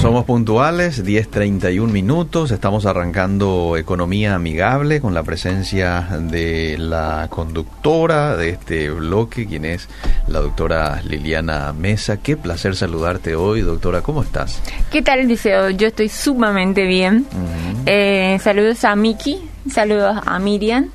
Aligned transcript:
somos 0.00 0.24
puntuales, 0.24 1.04
10.31 1.04 1.86
minutos, 1.88 2.52
estamos 2.52 2.86
arrancando 2.86 3.76
Economía 3.76 4.34
Amigable 4.34 4.98
con 4.98 5.12
la 5.12 5.22
presencia 5.22 6.08
de 6.18 6.78
la 6.78 7.26
conductora 7.28 8.34
de 8.34 8.48
este 8.48 8.88
bloque, 8.88 9.46
quien 9.46 9.66
es 9.66 9.90
la 10.26 10.40
doctora 10.40 11.02
Liliana 11.02 11.74
Mesa. 11.74 12.16
Qué 12.16 12.38
placer 12.38 12.76
saludarte 12.76 13.34
hoy, 13.34 13.60
doctora, 13.60 14.00
¿cómo 14.00 14.22
estás? 14.22 14.62
¿Qué 14.90 15.02
tal, 15.02 15.28
Liceo? 15.28 15.68
Yo 15.68 15.88
estoy 15.88 16.08
sumamente 16.08 16.86
bien. 16.86 17.26
Eh, 17.84 18.38
saludos 18.42 18.84
a 18.84 18.96
Miki, 18.96 19.38
saludos 19.70 20.16
a 20.24 20.38
Miriam. 20.38 20.88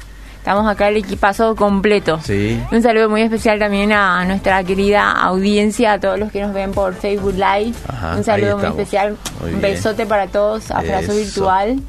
Estamos 0.45 0.67
acá 0.67 0.89
el 0.89 0.97
equipazo 0.97 1.55
completo. 1.55 2.19
Sí. 2.21 2.61
Un 2.71 2.83
saludo 2.83 3.09
muy 3.09 3.23
especial 3.23 3.57
también 3.57 3.91
a 3.91 4.23
nuestra 4.25 4.63
querida 4.63 5.09
audiencia, 5.09 5.93
a 5.93 5.99
todos 5.99 6.19
los 6.19 6.31
que 6.31 6.39
nos 6.39 6.53
ven 6.53 6.71
por 6.71 6.93
Facebook 6.93 7.33
Live. 7.33 7.73
Ajá, 7.87 8.15
Un 8.15 8.23
saludo 8.23 8.59
muy 8.59 8.67
especial. 8.67 9.17
Muy 9.41 9.55
un 9.55 9.61
besote 9.61 10.05
para 10.05 10.27
todos, 10.27 10.69
abrazo 10.69 11.13
Eso. 11.13 11.15
virtual. 11.15 11.79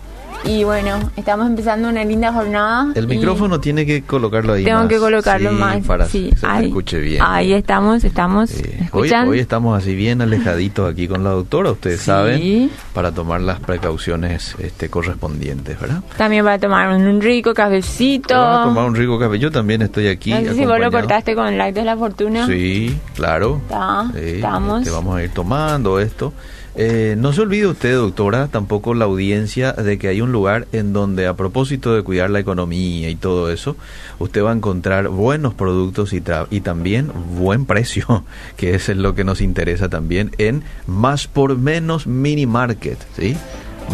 Y 0.44 0.62
bueno, 0.62 1.10
estamos 1.16 1.46
empezando 1.48 1.88
una 1.88 2.04
linda 2.04 2.32
jornada. 2.32 2.92
El 2.94 3.08
micrófono 3.08 3.58
tiene 3.60 3.84
que 3.84 4.02
colocarlo 4.02 4.52
ahí 4.52 4.64
Tengo 4.64 4.80
más, 4.80 4.88
que 4.88 4.98
colocarlo 4.98 5.50
sí, 5.50 5.56
más. 5.56 5.84
para 5.86 6.06
sí, 6.06 6.30
que 6.30 6.36
se 6.36 6.46
ahí, 6.46 6.66
escuche 6.66 6.98
bien. 7.00 7.20
Ahí 7.24 7.52
estamos, 7.52 8.04
estamos. 8.04 8.52
Hoy, 8.92 9.40
estamos 9.40 9.76
así 9.76 9.94
bien 9.96 10.22
alejaditos 10.22 10.90
aquí 10.90 11.08
con 11.08 11.24
la 11.24 11.30
doctora, 11.30 11.72
ustedes 11.72 12.00
Sí. 12.00 12.06
saben, 12.06 12.70
para 12.94 13.10
tomar 13.12 13.40
las 13.40 13.58
precauciones 13.58 14.54
este, 14.60 14.88
correspondientes, 14.88 15.80
¿verdad? 15.80 16.02
También 16.16 16.44
para 16.44 16.58
tomar 16.60 16.88
un 16.94 17.20
rico 17.20 17.52
cafecito. 17.52 18.34
Vamos 18.34 18.60
a 18.60 18.64
tomar 18.68 18.84
un 18.84 18.94
rico 18.94 19.18
café. 19.18 19.38
Yo 19.40 19.50
también 19.50 19.82
estoy 19.82 20.06
aquí. 20.08 20.32
no 20.32 20.40
sé 20.40 20.54
si 20.54 20.64
vos 20.64 20.78
lo 20.78 20.90
cortaste 20.92 21.34
con 21.34 21.48
el 21.48 21.58
like 21.58 21.78
de 21.78 21.84
la 21.84 21.96
fortuna. 21.96 22.46
Sí, 22.46 22.96
claro. 23.16 23.60
Está, 23.64 24.10
estamos. 24.14 24.80
este, 24.82 24.92
vamos 24.92 25.16
a 25.16 25.24
ir 25.24 25.30
tomando 25.30 25.98
esto. 25.98 26.32
Eh, 26.78 27.14
no 27.16 27.32
se 27.32 27.40
olvide 27.40 27.66
usted, 27.68 27.94
doctora, 27.94 28.48
tampoco 28.48 28.92
la 28.92 29.06
audiencia, 29.06 29.72
de 29.72 29.96
que 29.98 30.08
hay 30.08 30.20
un 30.20 30.30
lugar 30.30 30.66
en 30.72 30.92
donde 30.92 31.26
a 31.26 31.34
propósito 31.34 31.94
de 31.94 32.02
cuidar 32.02 32.28
la 32.28 32.38
economía 32.38 33.08
y 33.08 33.16
todo 33.16 33.50
eso, 33.50 33.76
usted 34.18 34.44
va 34.44 34.50
a 34.50 34.54
encontrar 34.54 35.08
buenos 35.08 35.54
productos 35.54 36.12
y, 36.12 36.20
tra- 36.20 36.46
y 36.50 36.60
también 36.60 37.10
buen 37.38 37.64
precio, 37.64 38.24
que 38.58 38.74
es 38.74 38.88
lo 38.90 39.14
que 39.14 39.24
nos 39.24 39.40
interesa 39.40 39.88
también 39.88 40.32
en 40.36 40.64
Más 40.86 41.26
por 41.28 41.56
Menos 41.56 42.06
Mini 42.06 42.44
Market, 42.44 42.98
¿sí? 43.16 43.36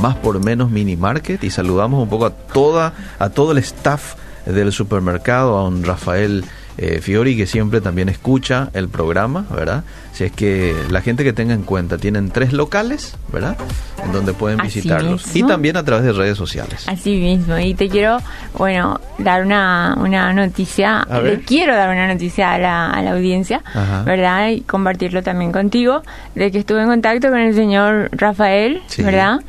Más 0.00 0.17
por 0.17 0.42
Menos 0.44 0.70
Mini 0.72 0.96
Market 0.96 1.44
y 1.44 1.50
saludamos 1.50 2.02
un 2.02 2.08
poco 2.08 2.27
a 2.27 2.30
toda 2.30 2.94
a 3.20 3.28
todo 3.28 3.52
el 3.52 3.58
staff 3.58 4.14
del 4.46 4.72
supermercado, 4.72 5.56
a 5.56 5.69
un 5.69 5.84
Rafael 5.84 6.44
eh, 6.78 7.01
Fiori 7.03 7.37
que 7.37 7.47
siempre 7.47 7.81
también 7.81 8.09
escucha 8.09 8.70
el 8.75 8.89
programa, 8.89 9.45
¿verdad? 9.55 9.84
Si 10.12 10.25
es 10.25 10.33
que 10.33 10.75
la 10.91 11.01
gente 11.01 11.25
que 11.25 11.33
tenga 11.33 11.55
en 11.55 11.62
cuenta, 11.62 11.97
tienen 11.97 12.31
tres 12.31 12.53
locales, 12.53 13.17
¿verdad? 13.33 13.56
En 14.05 14.12
donde 14.12 14.34
pueden 14.34 14.61
Así 14.61 14.81
visitarlos. 14.81 15.34
Y 15.34 15.42
también 15.42 15.77
a 15.79 15.84
través 15.84 16.05
de 16.05 16.12
redes 16.12 16.37
sociales. 16.37 16.87
Así 16.87 17.17
mismo, 17.17 17.59
y 17.59 17.73
te 17.75 17.89
quiero, 17.89 18.19
bueno, 18.59 19.01
dar 19.19 19.42
una, 19.45 19.97
una 19.98 20.33
noticia, 20.34 21.06
le 21.23 21.41
quiero 21.41 21.75
dar 21.75 21.89
una 21.91 22.06
noticia 22.12 22.53
a 22.53 22.59
la, 22.59 22.91
a 22.91 23.01
la 23.03 23.12
audiencia, 23.12 23.62
Ajá. 23.75 24.03
¿verdad? 24.03 24.48
Y 24.51 24.61
compartirlo 24.62 25.23
también 25.23 25.51
contigo, 25.51 26.03
de 26.34 26.51
que 26.51 26.59
estuve 26.59 26.83
en 26.83 26.89
contacto 26.89 27.29
con 27.29 27.39
el 27.39 27.55
señor 27.55 28.11
Rafael, 28.12 28.83
Sí, 28.89 29.03
¿verdad? 29.03 29.41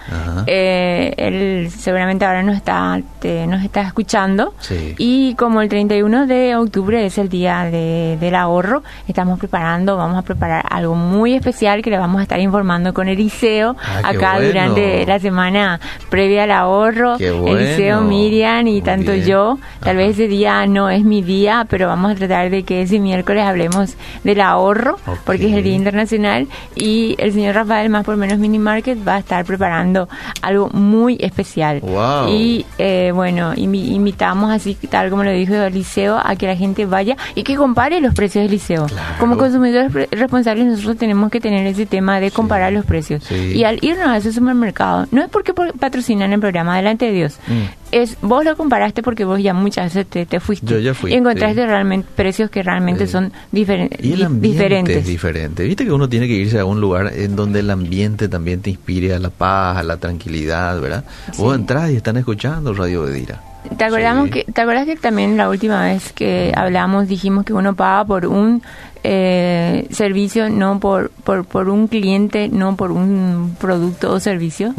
Eh, 0.47 1.13
él 1.17 1.69
seguramente 1.77 2.25
ahora 2.25 2.43
nos 2.43 2.55
está, 2.55 3.01
te- 3.19 3.47
nos 3.47 3.63
está 3.63 3.81
escuchando. 3.81 4.53
Sí. 4.59 4.95
Y 4.97 5.35
como 5.35 5.61
el 5.61 5.67
31 5.69 6.25
de 6.27 6.55
octubre 6.55 7.05
es 7.05 7.12
el 7.21 7.29
día 7.29 7.65
de- 7.65 8.17
del 8.19 8.35
ahorro, 8.35 8.83
estamos 9.07 9.39
preparando, 9.39 9.97
vamos 9.97 10.17
a 10.17 10.21
preparar 10.21 10.65
algo 10.69 10.95
muy 10.95 11.33
especial 11.33 11.81
que 11.81 11.89
le 11.89 11.97
vamos 11.97 12.19
a 12.19 12.23
estar 12.23 12.39
informando 12.39 12.93
con 12.93 13.07
Eliseo 13.07 13.75
Ah, 13.83 14.09
acá 14.09 14.33
bueno. 14.33 14.47
durante 14.47 15.05
la 15.05 15.19
semana 15.19 15.79
previa 16.09 16.43
al 16.43 16.51
ahorro. 16.51 17.17
Bueno. 17.17 17.47
Eliseo, 17.57 18.01
Miriam 18.01 18.67
y 18.67 18.71
Muy 18.73 18.81
tanto 18.81 19.11
bien. 19.11 19.25
yo. 19.25 19.57
Tal 19.79 19.89
Ajá. 19.89 19.97
vez 19.97 20.11
ese 20.11 20.27
día 20.27 20.65
no 20.67 20.89
es 20.89 21.03
mi 21.03 21.21
día, 21.21 21.65
pero 21.69 21.87
vamos 21.87 22.11
a 22.11 22.15
tratar 22.15 22.49
de 22.49 22.63
que 22.63 22.81
ese 22.83 22.99
miércoles 22.99 23.43
hablemos 23.45 23.95
del 24.23 24.41
ahorro, 24.41 24.95
Ok. 25.05 25.17
porque 25.25 25.47
es 25.49 25.53
el 25.53 25.63
Día 25.63 25.75
Internacional. 25.75 26.47
Y 26.75 27.15
el 27.19 27.33
señor 27.33 27.55
Rafael, 27.55 27.89
más 27.89 28.05
por 28.05 28.15
menos 28.17 28.37
Mini 28.39 28.59
Market, 28.59 28.97
va 29.07 29.15
a 29.15 29.19
estar 29.19 29.43
preparando 29.45 30.07
algo 30.41 30.69
muy 30.69 31.17
especial. 31.19 31.79
Wow. 31.81 32.29
Y 32.29 32.65
eh, 32.77 33.11
bueno, 33.13 33.53
invi- 33.55 33.91
invitamos 33.93 34.51
así, 34.51 34.75
tal 34.89 35.09
como 35.09 35.23
lo 35.23 35.31
dijo 35.31 35.53
Eliseo, 35.55 36.17
a 36.23 36.35
que 36.35 36.47
la 36.47 36.55
gente 36.55 36.85
vaya 36.85 37.02
y 37.35 37.43
que 37.43 37.55
compare 37.55 37.99
los 38.01 38.13
precios 38.13 38.43
del 38.43 38.51
liceo. 38.51 38.85
Claro. 38.87 39.15
Como 39.19 39.37
consumidores 39.37 39.91
responsables 40.11 40.65
nosotros 40.65 40.97
tenemos 40.97 41.29
que 41.31 41.39
tener 41.39 41.65
ese 41.67 41.85
tema 41.85 42.19
de 42.19 42.31
comparar 42.31 42.71
los 42.73 42.85
precios. 42.85 43.23
Sí. 43.23 43.35
Y 43.55 43.63
al 43.63 43.79
irnos 43.81 44.07
a 44.07 44.17
ese 44.17 44.31
supermercado, 44.31 45.07
no 45.11 45.21
es 45.21 45.29
porque 45.29 45.53
por- 45.53 45.73
patrocinan 45.77 46.33
el 46.33 46.39
programa 46.39 46.75
delante 46.77 47.05
de 47.05 47.11
Dios, 47.11 47.37
Mm. 47.47 47.61
es 47.91 48.17
vos 48.21 48.43
lo 48.45 48.55
comparaste 48.57 49.03
porque 49.03 49.25
vos 49.25 49.41
ya 49.41 49.53
muchas 49.53 49.85
veces 49.93 50.07
te, 50.07 50.25
te 50.25 50.39
fuiste 50.39 50.65
Yo 50.67 50.79
ya 50.79 50.93
fui, 50.93 51.11
y 51.11 51.15
encontraste 51.15 51.61
sí. 51.61 51.67
realmente 51.67 52.07
precios 52.15 52.49
que 52.49 52.63
realmente 52.63 53.07
son 53.07 53.31
diferen- 53.51 53.89
Y 54.01 54.13
el 54.13 54.23
ambiente 54.23 54.47
diferentes. 54.63 54.97
es 54.97 55.05
diferente. 55.05 55.63
Viste 55.63 55.85
que 55.85 55.91
uno 55.91 56.07
tiene 56.09 56.27
que 56.27 56.33
irse 56.33 56.59
a 56.59 56.65
un 56.65 56.79
lugar 56.81 57.11
en 57.15 57.35
donde 57.35 57.59
el 57.59 57.69
ambiente 57.69 58.27
también 58.29 58.61
te 58.61 58.69
inspire 58.69 59.13
a 59.13 59.19
la 59.19 59.29
paz, 59.29 59.77
a 59.77 59.83
la 59.83 59.97
tranquilidad, 59.97 60.79
¿verdad? 60.79 61.03
Vos 61.37 61.53
Sí. 61.55 61.59
entrás 61.59 61.91
y 61.91 61.95
están 61.97 62.17
escuchando 62.17 62.73
Radio 62.73 63.03
Bedira. 63.03 63.41
¿Te 63.77 63.83
acordamos 63.85 64.25
Sí. 64.25 64.31
que 64.31 64.51
te 64.51 64.61
acuerdas 64.61 64.85
que 64.85 64.95
también 64.95 65.37
la 65.37 65.49
última 65.49 65.83
vez 65.83 66.11
que 66.13 66.51
hablamos 66.55 67.07
dijimos 67.07 67.45
que 67.45 67.53
uno 67.53 67.75
paga 67.75 68.05
por 68.05 68.25
un 68.27 68.61
eh, 69.05 69.85
servicio, 69.91 70.49
no 70.49 70.79
por, 70.79 71.09
por 71.25 71.43
por 71.45 71.67
un 71.67 71.87
cliente, 71.89 72.47
no 72.49 72.77
por 72.77 72.91
un 72.91 73.55
producto 73.59 74.13
o 74.13 74.19
servicio? 74.21 74.73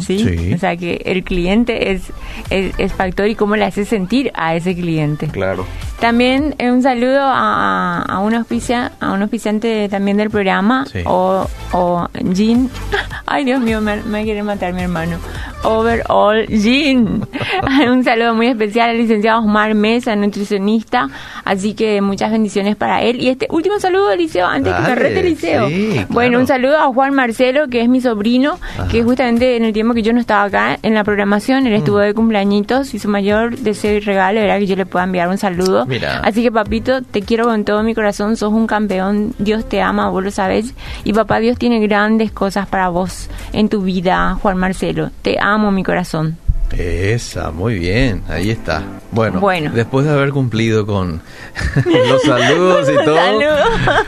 ¿Sí? 0.00 0.18
sí. 0.18 0.52
O 0.52 0.58
sea 0.58 0.76
que 0.76 1.00
el 1.06 1.24
cliente 1.24 1.92
es, 1.92 2.02
es, 2.50 2.74
es 2.78 2.92
factor 2.92 3.28
y 3.28 3.34
cómo 3.34 3.56
le 3.56 3.64
hace 3.64 3.84
sentir 3.86 4.30
a 4.34 4.54
ese 4.54 4.74
cliente. 4.74 5.28
Claro. 5.28 5.64
También 6.00 6.54
eh, 6.58 6.70
un 6.70 6.82
saludo 6.82 7.20
a, 7.22 8.02
a, 8.02 8.18
un 8.18 8.34
auspicia, 8.34 8.92
a 9.00 9.12
un 9.12 9.22
auspiciante 9.22 9.88
también 9.88 10.16
del 10.18 10.28
programa, 10.28 10.84
Sí. 10.92 10.98
o, 11.06 11.46
o 11.72 12.08
Jean. 12.32 12.68
Ay, 13.26 13.44
Dios 13.44 13.60
mío, 13.60 13.80
me, 13.80 14.02
me 14.02 14.24
quiere 14.24 14.42
matar 14.42 14.74
mi 14.74 14.82
hermano. 14.82 15.16
Overall 15.64 16.46
Jean. 16.48 17.26
un 17.90 18.04
saludo 18.04 18.34
muy 18.34 18.48
especial 18.48 18.90
al 18.90 18.98
licenciado 18.98 19.40
Osmar 19.40 19.74
Mesa, 19.74 20.14
nutricionista. 20.16 21.08
Así 21.44 21.74
que 21.74 22.00
muchas 22.00 22.30
bendiciones 22.30 22.76
para 22.76 23.02
él. 23.02 23.20
Y 23.20 23.28
este 23.28 23.46
último 23.50 23.78
saludo, 23.78 24.10
Eliseo, 24.12 24.46
antes 24.46 24.72
que 24.72 24.80
me 24.80 24.88
Dale, 24.88 25.00
rete 25.00 25.20
Eliseo. 25.20 25.68
sí, 25.68 25.90
claro. 25.92 26.06
Bueno, 26.10 26.38
un 26.38 26.46
saludo 26.46 26.78
a 26.78 26.86
Juan 26.92 27.14
Marcelo, 27.14 27.68
que 27.68 27.80
es 27.82 27.88
mi 27.88 28.00
sobrino, 28.00 28.58
Ajá. 28.78 28.88
que 28.88 29.02
justamente 29.02 29.56
en 29.56 29.64
el 29.64 29.72
tiempo 29.72 29.94
que 29.94 30.02
yo 30.02 30.12
no 30.12 30.20
estaba 30.20 30.44
acá 30.44 30.78
en 30.82 30.94
la 30.94 31.04
programación, 31.04 31.66
él 31.66 31.74
estuvo 31.74 31.98
Mm. 31.98 32.02
de 32.02 32.14
cumpleañitos 32.14 32.94
y 32.94 32.98
su 32.98 33.08
mayor 33.08 33.56
deseo 33.58 33.94
y 33.96 34.00
regalo 34.00 34.40
era 34.40 34.58
que 34.58 34.66
yo 34.66 34.76
le 34.76 34.86
pueda 34.86 35.04
enviar 35.04 35.28
un 35.28 35.38
saludo. 35.38 35.86
Mira. 35.86 36.20
Así 36.24 36.42
que 36.42 36.50
papito, 36.50 37.02
te 37.02 37.22
quiero 37.22 37.44
con 37.44 37.64
todo 37.64 37.82
mi 37.82 37.94
corazón, 37.94 38.36
sos 38.36 38.52
un 38.52 38.66
campeón, 38.66 39.34
Dios 39.38 39.68
te 39.68 39.80
ama, 39.82 40.08
vos 40.08 40.22
lo 40.24 40.30
sabes. 40.30 40.74
Y 41.04 41.12
papá 41.12 41.38
Dios 41.38 41.58
tiene 41.58 41.80
grandes 41.86 42.32
cosas 42.32 42.66
para 42.66 42.88
vos 42.88 43.28
en 43.52 43.68
tu 43.68 43.82
vida, 43.82 44.36
Juan 44.40 44.56
Marcelo. 44.56 45.10
Te 45.22 45.36
amo 45.40 45.51
mi 45.58 45.82
corazón. 45.82 46.36
Esa, 46.78 47.50
muy 47.50 47.78
bien, 47.78 48.22
ahí 48.30 48.50
está. 48.50 48.82
Bueno, 49.10 49.40
Bueno. 49.40 49.70
después 49.74 50.06
de 50.06 50.12
haber 50.12 50.30
cumplido 50.30 50.86
con 50.86 51.20
los 51.84 52.22
saludos 52.22 52.88
y 52.90 52.94
todo, 53.04 53.14
Saludos. 53.14 53.60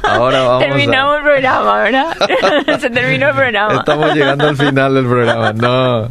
ahora 0.02 0.42
vamos 0.44 0.64
Terminamos 0.64 1.14
a... 1.14 1.16
el 1.18 1.22
programa, 1.24 1.82
¿verdad? 1.82 2.16
Se 2.80 2.88
terminó 2.88 3.28
el 3.28 3.34
programa. 3.34 3.74
Estamos 3.74 4.14
llegando 4.14 4.48
al 4.48 4.56
final 4.56 4.94
del 4.94 5.04
programa, 5.04 5.52
no. 5.52 6.08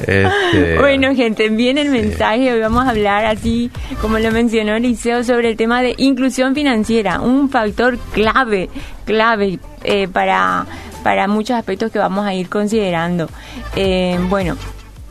Este, 0.00 0.78
Bueno, 0.80 1.14
gente, 1.14 1.48
viene 1.48 1.82
el 1.82 1.90
mensaje. 1.90 2.52
Hoy 2.52 2.60
vamos 2.60 2.84
a 2.84 2.90
hablar, 2.90 3.24
así 3.26 3.70
como 4.00 4.18
lo 4.18 4.32
mencionó 4.32 4.74
Eliseo, 4.74 5.22
sobre 5.22 5.50
el 5.50 5.56
tema 5.56 5.80
de 5.82 5.94
inclusión 5.98 6.56
financiera, 6.56 7.20
un 7.20 7.50
factor 7.50 7.96
clave, 8.12 8.68
clave 9.04 9.60
eh, 9.84 10.08
para, 10.08 10.66
para 11.08 11.26
muchos 11.26 11.56
aspectos 11.56 11.90
que 11.90 11.98
vamos 11.98 12.26
a 12.26 12.34
ir 12.34 12.50
considerando. 12.50 13.30
Eh, 13.74 14.18
bueno, 14.28 14.58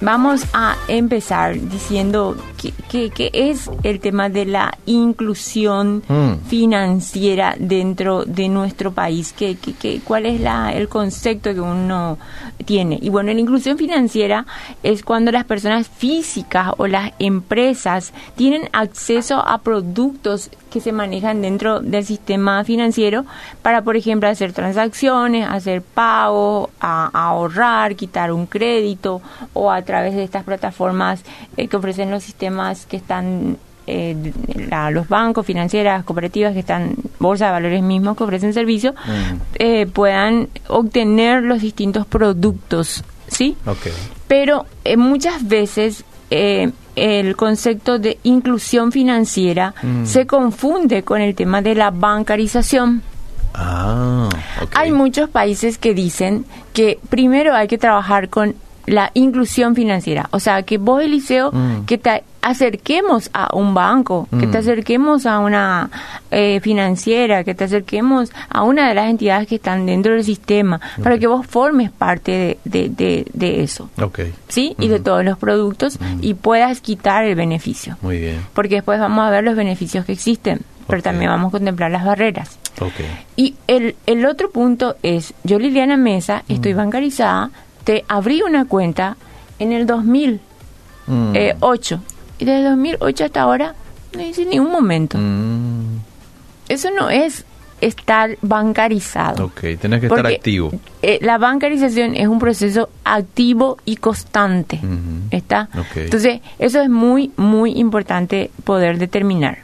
vamos 0.01 0.45
a 0.53 0.75
empezar 0.87 1.59
diciendo 1.59 2.35
que, 2.57 2.71
que- 2.89 3.09
que 3.09 3.29
es 3.33 3.69
el 3.83 3.99
tema 3.99 4.29
de 4.29 4.45
la 4.45 4.77
inclusión 4.85 6.03
Mm. 6.07 6.47
financiera 6.47 7.55
dentro 7.57 8.23
de 8.25 8.49
nuestro 8.49 8.91
país. 8.91 9.33
¿Qué, 9.37 9.57
qué- 9.57 9.73
qué- 9.73 10.01
cuál 10.03 10.25
es 10.25 10.39
la, 10.39 10.71
el 10.73 10.87
concepto 10.87 11.53
que 11.53 11.59
uno 11.61 12.17
tiene? 12.65 12.99
Y 13.01 13.09
bueno, 13.09 13.33
la 13.33 13.39
inclusión 13.39 13.77
financiera 13.77 14.45
es 14.83 15.03
cuando 15.03 15.31
las 15.31 15.45
personas 15.45 15.87
físicas 15.87 16.71
o 16.77 16.87
las 16.87 17.11
empresas 17.19 18.13
tienen 18.35 18.69
acceso 18.73 19.35
a 19.45 19.57
productos 19.59 20.49
que 20.69 20.81
se 20.81 20.91
manejan 20.91 21.41
dentro 21.41 21.79
del 21.79 22.05
sistema 22.05 22.63
financiero 22.63 23.25
para, 23.61 23.81
por 23.81 23.95
ejemplo, 23.95 24.29
hacer 24.29 24.51
transacciones, 24.53 25.47
hacer 25.49 25.81
pagos, 25.81 26.69
a, 26.79 27.09
a 27.13 27.27
ahorrar, 27.29 27.95
quitar 27.95 28.31
un 28.33 28.45
crédito 28.45 29.21
o 29.53 29.71
a 29.71 29.81
través 29.87 30.13
de 30.13 30.23
estas 30.23 30.43
plataformas 30.43 31.23
eh, 31.57 31.67
que 31.67 31.75
ofrecen 31.77 32.11
los 32.11 32.21
sistemas 32.23 32.85
que 32.85 32.97
están 32.97 33.57
eh, 33.89 34.33
la- 34.69 34.91
los 34.91 35.07
bancos, 35.07 35.45
financieras, 35.45 36.03
cooperativas 36.03 36.51
que 36.53 36.59
están, 36.59 36.93
bolsa 37.19 37.45
de 37.45 37.51
valores 37.53 37.81
mismos 37.81 38.17
que 38.17 38.23
ofrecen 38.25 38.53
servicio, 38.53 38.91
Mm. 38.93 39.35
eh, 39.59 39.87
puedan 39.87 40.49
obtener 40.67 41.41
los 41.43 41.61
distintos 41.61 42.05
productos, 42.05 43.05
¿sí? 43.29 43.55
Ok. 43.65 43.87
Pero 44.27 44.65
eh, 44.83 44.97
muchas 44.97 45.47
veces 45.47 46.03
eh, 46.31 46.71
el 46.97 47.37
concepto 47.37 47.97
de 47.97 48.17
inclusión 48.23 48.91
financiera 48.91 49.73
Mm. 49.81 50.03
se 50.05 50.27
confunde 50.27 51.03
con 51.03 51.21
el 51.21 51.33
tema 51.33 51.61
de 51.61 51.73
la 51.75 51.89
bancarización. 51.89 53.01
Ah. 53.53 54.27
Hay 54.75 54.91
muchos 54.91 55.29
países 55.29 55.77
que 55.77 55.93
dicen 55.93 56.43
que 56.73 56.99
primero 57.09 57.55
hay 57.55 57.67
que 57.69 57.77
trabajar 57.77 58.27
con 58.27 58.55
la 58.87 59.11
inclusión 59.13 59.75
financiera. 59.75 60.27
O 60.31 60.39
sea, 60.39 60.63
que 60.63 60.77
vos, 60.79 61.03
Eliseo, 61.03 61.51
Mm. 61.51 61.85
que 61.85 61.97
te 61.99 62.23
acerquemos 62.41 63.29
a 63.33 63.53
un 63.55 63.73
banco, 63.73 64.27
que 64.39 64.47
Mm. 64.47 64.51
te 64.51 64.57
acerquemos 64.57 65.25
a 65.25 65.39
una 65.39 65.89
eh, 66.31 66.59
financiera, 66.61 67.43
que 67.45 67.53
te 67.55 67.63
acerquemos 67.65 68.31
a 68.49 68.63
una 68.63 68.87
de 68.89 68.93
las 68.95 69.09
entidades 69.09 69.47
que 69.47 69.55
están 69.55 69.85
dentro 69.85 70.13
del 70.13 70.23
sistema, 70.25 70.81
para 71.01 71.17
que 71.17 71.27
vos 71.27 71.45
formes 71.47 71.89
parte 71.91 72.31
de, 72.31 72.57
de- 72.65 72.89
de- 72.89 73.25
de 73.33 73.63
eso. 73.63 73.89
Ok, 74.01 74.19
¿Sí? 74.49 74.75
Y 74.79 74.87
de 74.89 74.99
todos 74.99 75.23
los 75.23 75.37
productos 75.37 75.99
y 76.21 76.33
puedas 76.33 76.81
quitar 76.81 77.23
el 77.25 77.35
beneficio. 77.35 77.97
muy 78.01 78.19
bien. 78.19 78.41
Porque 78.53 78.75
después 78.75 78.99
vamos 78.99 79.25
a 79.25 79.29
ver 79.29 79.43
los 79.45 79.55
beneficios 79.55 80.05
que 80.05 80.11
existen, 80.13 80.61
pero 80.87 81.01
también 81.01 81.29
vamos 81.31 81.49
a 81.49 81.51
contemplar 81.51 81.91
las 81.91 82.03
barreras. 82.05 82.57
Y 83.35 83.55
el, 83.67 83.95
el 84.05 84.25
otro 84.25 84.51
punto 84.51 84.95
es, 85.03 85.33
yo 85.43 85.59
Liliana 85.59 85.97
Mesa, 85.97 86.43
estoy 86.47 86.73
Mm. 86.73 86.77
bancarizada, 86.77 87.49
te 87.87 88.03
abrí 88.09 88.41
una 88.41 88.65
cuenta 88.65 89.15
en 89.59 89.71
el 89.71 89.87
2008. 89.87 90.41
Mm. 91.07 92.01
Y 92.37 92.45
desde 92.45 92.63
2008 92.63 93.23
hasta 93.23 93.41
ahora 93.41 93.75
no 94.13 94.21
hice 94.21 94.45
ni 94.45 94.59
un 94.59 94.69
momento. 94.69 95.17
Mm. 95.17 95.99
Eso 96.67 96.89
no 96.91 97.09
es 97.09 97.45
estar 97.79 98.37
bancarizado. 98.41 99.45
Ok, 99.45 99.61
tenés 99.79 100.01
que 100.01 100.07
estar 100.07 100.27
activo. 100.27 100.69
eh, 101.01 101.19
la 101.21 101.37
bancarización 101.37 102.13
es 102.17 102.27
un 102.27 102.39
proceso 102.39 102.89
activo 103.05 103.77
y 103.85 103.95
constante. 103.95 104.81
¿Está? 105.31 105.69
Entonces, 105.95 106.41
eso 106.59 106.81
es 106.81 106.89
muy, 106.89 107.31
muy 107.37 107.71
importante 107.79 108.51
poder 108.65 108.97
determinar. 108.97 109.59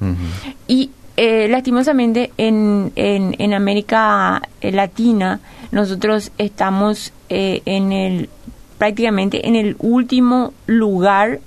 Y 0.69 0.91
eh, 1.17 1.47
lastimosamente 1.49 2.31
en, 2.37 2.91
en, 2.95 3.35
en 3.39 3.53
América 3.53 4.41
eh, 4.61 4.71
Latina 4.71 5.39
nosotros 5.71 6.31
estamos 6.37 7.11
eh, 7.29 7.61
en 7.65 7.91
el 7.91 8.29
prácticamente 8.77 9.47
en 9.47 9.55
el 9.55 9.75
último 9.79 10.53
lugar 10.67 11.39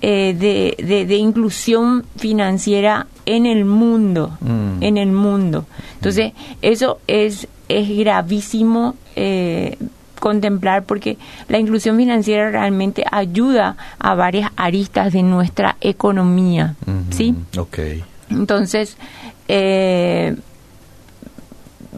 eh, 0.00 0.34
de, 0.38 0.82
de- 0.84 1.06
de 1.06 1.16
inclusión 1.16 2.04
financiera 2.16 3.06
en 3.24 3.46
el 3.46 3.64
mundo, 3.64 4.36
Mm. 4.40 4.82
en 4.82 4.96
el 4.96 5.12
mundo. 5.12 5.66
Entonces 5.94 6.32
eso 6.60 6.98
es 7.06 7.46
es 7.68 7.88
gravísimo 7.96 8.96
eh, 9.16 9.76
contemplar 10.18 10.84
porque 10.84 11.18
la 11.48 11.58
inclusión 11.58 11.96
financiera 11.96 12.50
realmente 12.50 13.04
ayuda 13.10 13.76
a 13.98 14.14
varias 14.14 14.50
aristas 14.56 15.12
de 15.12 15.22
nuestra 15.22 15.76
economía. 15.80 16.74
¿sí? 17.10 17.34
Ok. 17.58 17.78
Entonces, 18.32 18.96
eh, 19.48 20.36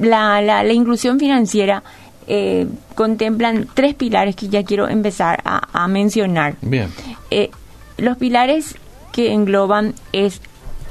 la, 0.01 0.41
la, 0.43 0.63
la 0.65 0.73
inclusión 0.73 1.19
financiera 1.19 1.83
eh, 2.27 2.67
contemplan 2.95 3.69
tres 3.75 3.95
pilares 3.95 4.35
que 4.37 4.49
ya 4.49 4.65
quiero 4.65 4.89
empezar 4.89 5.41
a, 5.45 5.69
a 5.73 5.89
mencionar. 5.89 6.57
Bien. 6.63 6.89
Eh, 7.31 7.51
los 7.99 8.17
pilares 8.17 8.77
que 9.13 9.33
engloban 9.33 9.95
es 10.13 10.41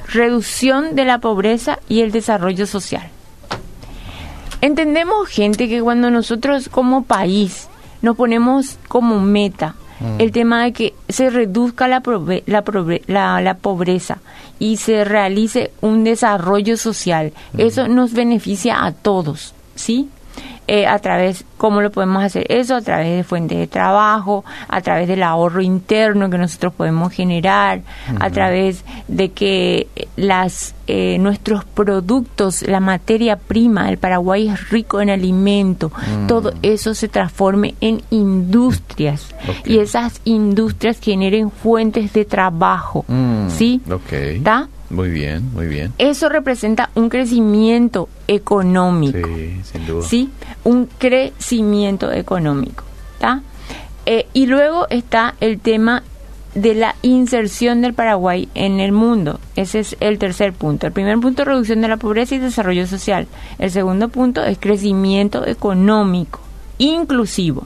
reducción 0.07 0.95
de 0.95 1.05
la 1.05 1.19
pobreza 1.19 1.79
y 1.89 2.01
el 2.01 2.11
desarrollo 2.11 2.65
social. 2.67 3.09
Entendemos, 4.61 5.27
gente, 5.27 5.67
que 5.67 5.81
cuando 5.81 6.09
nosotros 6.09 6.69
como 6.69 7.03
país 7.03 7.67
nos 8.01 8.15
ponemos 8.15 8.77
como 8.87 9.19
meta 9.19 9.75
Mm. 9.99 10.19
el 10.19 10.31
tema 10.31 10.63
de 10.63 10.73
que 10.73 10.95
se 11.07 11.29
reduzca 11.29 11.87
la, 11.87 12.01
la- 13.07 13.41
la 13.41 13.53
pobreza 13.53 14.17
y 14.59 14.77
se 14.77 15.03
realice 15.03 15.71
un 15.81 16.03
desarrollo 16.03 16.77
social, 16.77 17.33
eso 17.57 17.87
nos 17.87 18.13
beneficia 18.13 18.85
a 18.85 18.91
todos, 18.91 19.53
¿sí? 19.75 20.09
Eh, 20.75 20.87
a 20.87 20.97
través, 20.97 21.45
¿cómo 21.57 21.81
lo 21.81 21.91
podemos 21.91 22.23
hacer 22.23 22.47
eso? 22.49 22.75
A 22.75 22.81
través 22.81 23.15
de 23.15 23.23
fuentes 23.23 23.59
de 23.59 23.67
trabajo, 23.67 24.43
a 24.67 24.81
través 24.81 25.07
del 25.07 25.21
ahorro 25.21 25.61
interno 25.61 26.31
que 26.31 26.37
nosotros 26.39 26.73
podemos 26.73 27.13
generar, 27.13 27.81
a 28.19 28.29
través 28.31 28.83
de 29.07 29.29
que 29.29 29.87
las 30.15 30.73
eh, 30.87 31.17
nuestros 31.19 31.63
productos, 31.63 32.63
la 32.63 32.79
materia 32.79 33.35
prima, 33.35 33.87
el 33.89 33.97
Paraguay 33.99 34.49
es 34.49 34.69
rico 34.71 34.99
en 34.99 35.11
alimento, 35.11 35.91
Mm. 35.95 36.27
todo 36.27 36.53
eso 36.63 36.95
se 36.95 37.07
transforme 37.07 37.75
en 37.79 38.01
industrias 38.09 39.27
y 39.65 39.77
esas 39.77 40.21
industrias 40.25 40.99
generen 40.99 41.51
fuentes 41.51 42.13
de 42.13 42.25
trabajo, 42.25 43.05
Mm. 43.07 43.49
¿sí? 43.49 43.79
Ok. 43.91 44.11
¿Está? 44.11 44.67
Muy 44.93 45.09
bien, 45.09 45.51
muy 45.53 45.65
bien. 45.67 45.91
Eso 45.97 46.29
representa 46.29 46.89
un 46.93 47.09
crecimiento 47.09 48.09
económico. 48.27 49.27
Sí, 49.27 49.59
sin 49.63 49.87
duda. 49.87 50.07
¿sí? 50.07 50.29
Un 50.63 50.87
crecimiento 50.97 52.11
económico. 52.11 52.83
¿tá? 53.19 53.41
Eh, 54.05 54.27
y 54.33 54.45
luego 54.45 54.87
está 54.89 55.35
el 55.39 55.59
tema 55.59 56.03
de 56.55 56.75
la 56.75 56.95
inserción 57.01 57.81
del 57.81 57.93
Paraguay 57.93 58.47
en 58.53 58.79
el 58.79 58.91
mundo. 58.91 59.39
Ese 59.55 59.79
es 59.79 59.97
el 59.99 60.19
tercer 60.19 60.53
punto. 60.53 60.85
El 60.85 60.93
primer 60.93 61.19
punto, 61.19 61.43
reducción 61.43 61.81
de 61.81 61.87
la 61.87 61.97
pobreza 61.97 62.35
y 62.35 62.39
desarrollo 62.39 62.85
social. 62.85 63.27
El 63.57 63.71
segundo 63.71 64.09
punto 64.09 64.43
es 64.43 64.59
crecimiento 64.59 65.47
económico, 65.47 66.39
inclusivo. 66.77 67.65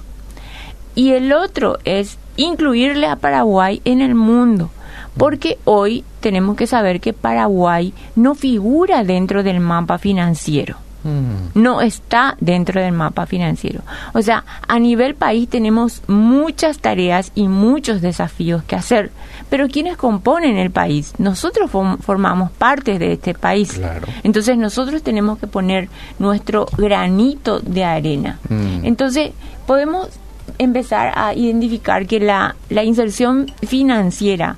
Y 0.95 1.11
el 1.11 1.33
otro 1.33 1.77
es 1.83 2.17
incluirle 2.37 3.07
a 3.07 3.17
Paraguay 3.17 3.81
en 3.83 4.01
el 4.01 4.15
mundo. 4.15 4.71
Porque 5.17 5.57
hoy 5.65 6.03
tenemos 6.19 6.55
que 6.55 6.67
saber 6.67 6.99
que 6.99 7.13
Paraguay 7.13 7.93
no 8.15 8.35
figura 8.35 9.03
dentro 9.03 9.43
del 9.43 9.59
mapa 9.59 9.97
financiero 9.97 10.77
Mm. 11.07 11.51
no 11.61 11.81
está 11.81 12.35
dentro 12.39 12.81
del 12.81 12.91
mapa 12.91 13.25
financiero. 13.25 13.81
O 14.13 14.21
sea, 14.21 14.43
a 14.67 14.79
nivel 14.79 15.15
país 15.15 15.47
tenemos 15.47 16.01
muchas 16.07 16.79
tareas 16.79 17.31
y 17.35 17.47
muchos 17.47 18.01
desafíos 18.01 18.63
que 18.63 18.75
hacer. 18.75 19.11
Pero 19.49 19.67
¿quiénes 19.69 19.95
componen 19.95 20.57
el 20.57 20.71
país? 20.71 21.13
Nosotros 21.17 21.71
formamos 21.71 22.51
parte 22.51 22.99
de 22.99 23.13
este 23.13 23.33
país. 23.33 23.73
Claro. 23.73 24.07
Entonces 24.23 24.57
nosotros 24.57 25.01
tenemos 25.01 25.39
que 25.39 25.47
poner 25.47 25.87
nuestro 26.19 26.65
granito 26.77 27.59
de 27.59 27.83
arena. 27.85 28.39
Mm. 28.49 28.85
Entonces 28.85 29.31
podemos 29.65 30.09
empezar 30.57 31.13
a 31.15 31.33
identificar 31.33 32.05
que 32.07 32.19
la, 32.19 32.55
la 32.69 32.83
inserción 32.83 33.51
financiera, 33.65 34.57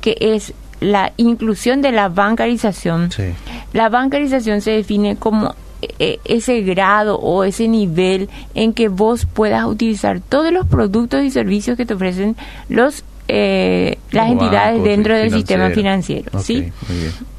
que 0.00 0.16
es 0.20 0.52
la 0.80 1.12
inclusión 1.16 1.82
de 1.82 1.90
la 1.92 2.08
bancarización, 2.08 3.10
Sí. 3.10 3.24
la 3.72 3.88
bancarización 3.88 4.60
se 4.60 4.70
define 4.72 5.16
como 5.16 5.54
eh, 6.00 6.18
ese 6.24 6.60
grado 6.62 7.18
o 7.20 7.44
ese 7.44 7.68
nivel 7.68 8.28
en 8.54 8.72
que 8.72 8.88
vos 8.88 9.26
puedas 9.26 9.64
utilizar 9.64 10.20
todos 10.20 10.52
los 10.52 10.66
productos 10.66 11.22
y 11.24 11.30
servicios 11.30 11.76
que 11.76 11.86
te 11.86 11.94
ofrecen 11.94 12.36
los 12.68 13.04
eh, 13.28 13.98
las 14.10 14.30
entidades 14.30 14.82
dentro 14.82 15.14
del 15.14 15.30
sistema 15.30 15.68
financiero. 15.70 16.40
¿sí? 16.40 16.72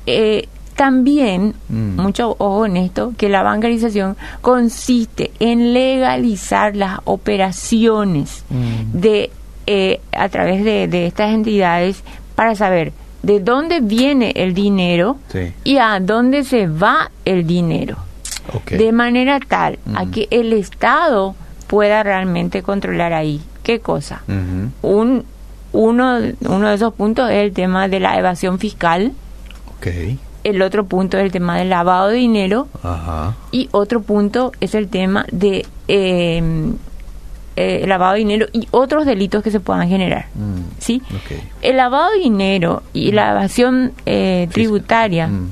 Eh, 0.05 0.47
también, 0.75 1.55
Mm. 1.67 1.99
mucho 1.99 2.35
ojo 2.37 2.65
en 2.65 2.77
esto, 2.77 3.11
que 3.17 3.27
la 3.27 3.41
bancarización 3.43 4.15
consiste 4.41 5.31
en 5.39 5.73
legalizar 5.73 6.75
las 6.75 6.99
operaciones 7.05 8.43
Mm. 8.49 8.99
de 8.99 9.31
eh, 9.67 9.99
a 10.13 10.29
través 10.29 10.63
de, 10.63 10.87
de 10.87 11.05
estas 11.07 11.31
entidades 11.33 12.03
para 12.39 12.55
saber 12.55 12.93
de 13.21 13.41
dónde 13.41 13.81
viene 13.81 14.31
el 14.33 14.53
dinero 14.53 15.17
Sí. 15.27 15.51
y 15.65 15.77
a 15.77 15.99
dónde 15.99 16.45
se 16.45 16.67
va 16.67 17.11
el 17.25 17.45
dinero. 17.45 17.97
De 18.71 18.93
manera 18.93 19.41
tal 19.45 19.77
a 19.93 20.05
que 20.05 20.29
el 20.31 20.53
Estado 20.53 21.35
pueda 21.67 22.01
realmente 22.01 22.63
controlar 22.63 23.11
ahí. 23.11 23.41
¿Qué 23.61 23.81
cosa? 23.81 24.21
Un, 24.81 25.25
uno, 25.73 26.17
uno 26.47 26.69
de 26.69 26.75
esos 26.75 26.93
puntos 26.93 27.29
es 27.29 27.43
el 27.43 27.51
tema 27.51 27.89
de 27.89 27.99
la 27.99 28.17
evasión 28.17 28.57
fiscal. 28.57 29.11
El 30.45 30.61
otro 30.61 30.85
punto 30.85 31.17
es 31.17 31.25
el 31.25 31.31
tema 31.33 31.57
del 31.57 31.69
lavado 31.69 32.07
de 32.07 32.15
dinero. 32.15 32.69
Ajá. 32.83 33.35
Y 33.51 33.67
otro 33.73 34.01
punto 34.01 34.53
es 34.61 34.75
el 34.75 34.87
tema 34.87 35.25
de 35.33 35.65
eh, 35.89 36.41
eh, 37.61 37.85
lavado 37.87 38.13
de 38.13 38.19
dinero 38.19 38.45
y 38.53 38.67
otros 38.71 39.05
delitos 39.05 39.43
que 39.43 39.51
se 39.51 39.59
puedan 39.59 39.89
generar. 39.89 40.27
Mm. 40.35 40.79
¿sí? 40.79 41.01
El 41.61 41.75
lavado 41.77 42.11
de 42.11 42.19
dinero 42.19 42.83
y 42.93 43.11
la 43.11 43.31
evasión 43.31 43.91
eh, 44.05 44.47
tributaria 44.51 45.27
Mm. 45.27 45.49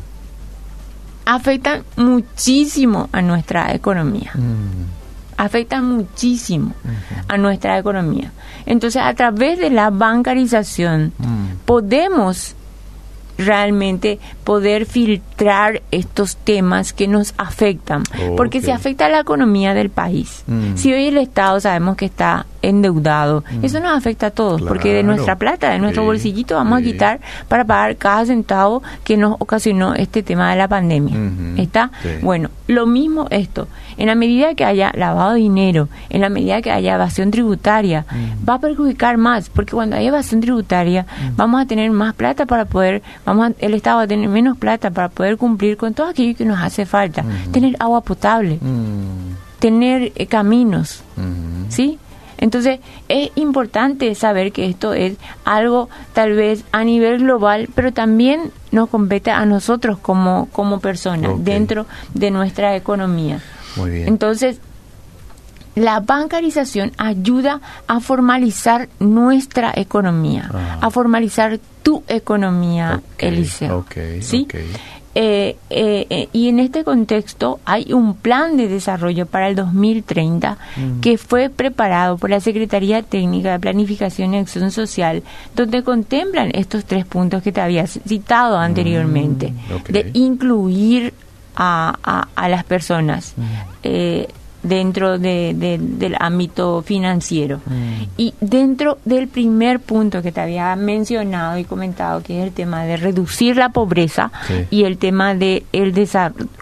afectan 1.26 1.84
muchísimo 1.98 3.10
a 3.12 3.22
nuestra 3.22 3.74
economía. 3.74 4.32
Mm. 4.36 4.86
Afectan 5.40 5.86
muchísimo 5.86 6.74
a 7.28 7.38
nuestra 7.38 7.78
economía. 7.78 8.32
Entonces, 8.66 9.02
a 9.04 9.14
través 9.14 9.60
de 9.60 9.70
la 9.70 9.90
bancarización, 9.92 11.14
Mm. 11.18 11.46
podemos 11.66 12.56
realmente 13.38 14.20
poder 14.44 14.86
filtrar 14.86 15.82
estos 15.91 16.38
temas 16.38 16.94
que 16.94 17.08
nos 17.08 17.34
afectan, 17.38 18.03
porque 18.36 18.62
se 18.62 18.72
afecta 18.72 19.06
a 19.06 19.10
la 19.10 19.20
economía 19.20 19.74
del 19.74 19.89
país. 19.89 20.44
Mm. 20.48 20.75
Si 20.75 20.91
hoy 20.94 21.08
el 21.08 21.17
Estado 21.17 21.60
sabemos 21.60 21.98
que 21.98 22.06
está 22.06 22.46
endeudado, 22.62 23.44
mm. 23.50 23.65
eso 23.65 23.79
nos 23.79 23.98
afecta 23.98 24.27
a 24.27 24.32
todos, 24.32 24.62
porque 24.62 24.94
de 24.94 25.03
nuestra 25.03 25.36
plata, 25.36 25.70
de 25.70 25.79
nuestro 25.79 26.03
bolsillito 26.03 26.56
vamos 26.56 26.79
a 26.79 26.84
quitar 26.84 27.20
para 27.48 27.65
pagar 27.65 27.96
cada 27.98 28.25
centavo 28.25 28.82
que 29.03 29.17
nos 29.17 29.36
ocasionó 29.39 29.94
este 29.94 30.24
tema 30.24 30.51
de 30.51 30.58
la 30.58 30.67
pandemia. 30.67 31.15
¿Está? 31.58 31.91
Bueno, 32.22 32.50
lo 32.68 32.86
mismo 32.86 33.28
esto, 33.30 33.68
en 33.98 34.08
la 34.08 34.16
medida 34.16 34.54
que 34.54 34.66
haya 34.66 34.92
lavado 34.96 35.34
de 35.34 35.40
dinero, 35.40 35.90
en 36.10 36.22
la 36.22 36.30
medida 36.30 36.62
que 36.62 36.72
haya 36.72 36.96
evasión 36.96 37.32
tributaria, 37.32 38.06
mm. 38.10 38.48
va 38.48 38.56
a 38.56 38.60
perjudicar 38.60 39.18
más, 39.18 39.50
porque 39.50 39.72
cuando 39.72 39.96
hay 39.96 40.08
evasión 40.08 40.42
tributaria 40.42 41.06
vamos 41.36 41.62
a 41.62 41.66
tener 41.66 41.90
más 41.92 42.14
plata 42.14 42.46
para 42.46 42.66
poder 42.66 43.02
vamos 43.26 43.54
el 43.60 43.74
Estado 43.74 43.98
va 43.98 44.04
a 44.04 44.08
tener 44.08 44.30
menos 44.30 44.58
plata 44.58 44.92
para 44.92 45.10
poder 45.10 45.38
cumplir 45.38 45.78
con 45.78 45.94
todo 45.94 46.08
aquello 46.08 46.36
que 46.38 46.46
nos 46.46 46.60
hace 46.60 46.86
falta. 46.86 47.24
Tener 47.52 47.76
agua 47.80 48.02
potable, 48.02 48.60
tener 49.60 50.12
eh, 50.16 50.28
caminos, 50.28 51.04
¿sí? 51.70 52.00
Entonces 52.38 52.79
es 53.08 53.32
importante 53.36 54.13
saber 54.15 54.51
que 54.51 54.70
esto 54.70 54.94
es 54.94 55.17
algo 55.46 55.89
tal 56.13 56.34
vez 56.34 56.63
a 56.72 56.84
nivel 56.84 57.20
global, 57.20 57.70
pero 57.75 57.91
también 57.91 58.51
nos 58.72 58.89
compete 58.89 59.32
a 59.32 59.46
nosotros 59.46 59.98
como, 60.00 60.48
como 60.51 60.79
personas 60.79 61.32
dentro 61.44 61.86
de 62.13 62.32
nuestra 62.32 62.75
economía. 62.75 63.41
Muy 63.75 63.91
bien. 63.91 64.08
Entonces, 64.08 64.60
la 65.77 66.00
bancarización 66.00 66.91
ayuda 66.98 67.62
a 67.88 68.00
formalizar 68.00 68.89
nuestra 69.00 69.72
economía, 69.75 70.50
ah. 70.51 70.79
a 70.82 70.89
formalizar 70.89 71.60
tu 71.84 72.03
economía, 72.08 73.01
Eliseo. 73.20 73.86
¿Sí? 74.22 74.48
Eh, 74.53 74.65
eh, 75.16 75.58
eh, 75.70 76.30
y 76.32 76.50
en 76.50 76.60
este 76.60 76.84
contexto 76.84 77.60
hay 77.66 77.92
un 77.94 78.16
plan 78.16 78.56
de 78.56 78.68
desarrollo 78.68 79.26
para 79.26 79.48
el 79.48 79.56
2030 79.56 80.58
mm. 80.76 81.00
que 81.00 81.18
fue 81.18 81.50
preparado 81.50 82.18
por 82.18 82.30
la 82.30 82.40
Secretaría 82.40 83.02
Técnica 83.02 83.54
de 83.54 83.60
Planificación 83.60 84.34
y 84.34 84.38
Acción 84.38 84.70
Social, 84.72 85.24
donde 85.56 85.84
contemplan 85.84 86.52
estos 86.54 86.86
tres 86.86 87.06
puntos 87.06 87.42
que 87.42 87.52
te 87.52 87.62
había 87.62 87.88
citado 87.88 88.58
anteriormente, 88.58 89.52
mm, 89.52 89.92
de 89.92 90.12
incluir 90.14 91.14
a, 91.56 92.28
a, 92.36 92.50
las 92.50 92.64
personas. 92.64 93.34
Mm 93.36 93.44
dentro 94.64 95.20
de, 95.20 95.78
del 95.80 96.16
ámbito 96.20 96.82
financiero. 96.82 97.62
Mm. 97.66 98.04
Y 98.18 98.34
dentro 98.42 98.98
del 99.06 99.28
primer 99.28 99.80
punto 99.80 100.22
que 100.22 100.32
te 100.32 100.42
había 100.42 100.76
mencionado 100.76 101.58
y 101.58 101.64
comentado, 101.64 102.22
que 102.24 102.40
es 102.40 102.48
el 102.48 102.54
tema 102.54 102.84
de 102.84 102.98
reducir 102.98 103.58
la 103.58 103.70
pobreza 103.70 104.32
y 104.70 104.84
el 104.84 104.98
tema 104.98 105.36
de 105.36 105.66
el 105.72 105.94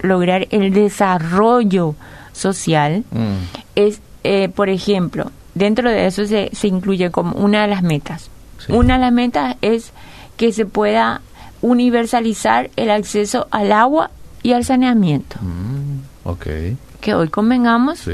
lograr 0.01 0.47
el 0.51 0.73
desarrollo 0.73 1.95
social, 2.33 3.03
mm. 3.11 3.59
es, 3.75 4.01
eh, 4.23 4.49
por 4.49 4.69
ejemplo, 4.69 5.31
dentro 5.53 5.89
de 5.89 6.05
eso 6.05 6.25
se, 6.25 6.49
se 6.53 6.67
incluye 6.67 7.11
como 7.11 7.33
una 7.33 7.63
de 7.63 7.67
las 7.67 7.83
metas. 7.83 8.29
Una 8.67 8.95
de 8.95 8.99
las 9.01 9.13
metas 9.13 9.57
es 9.61 9.91
que 10.37 10.51
se 10.51 10.65
pueda 10.65 11.21
universalizar 11.61 12.69
el 12.75 12.89
acceso 12.89 13.47
al 13.51 13.71
agua 13.71 14.09
y 14.41 14.53
al 14.53 14.65
saneamiento. 14.65 15.37
Mm, 15.41 16.27
okay 16.27 16.77
que 17.05 17.13
hoy 17.13 17.29
convengamos 17.29 18.09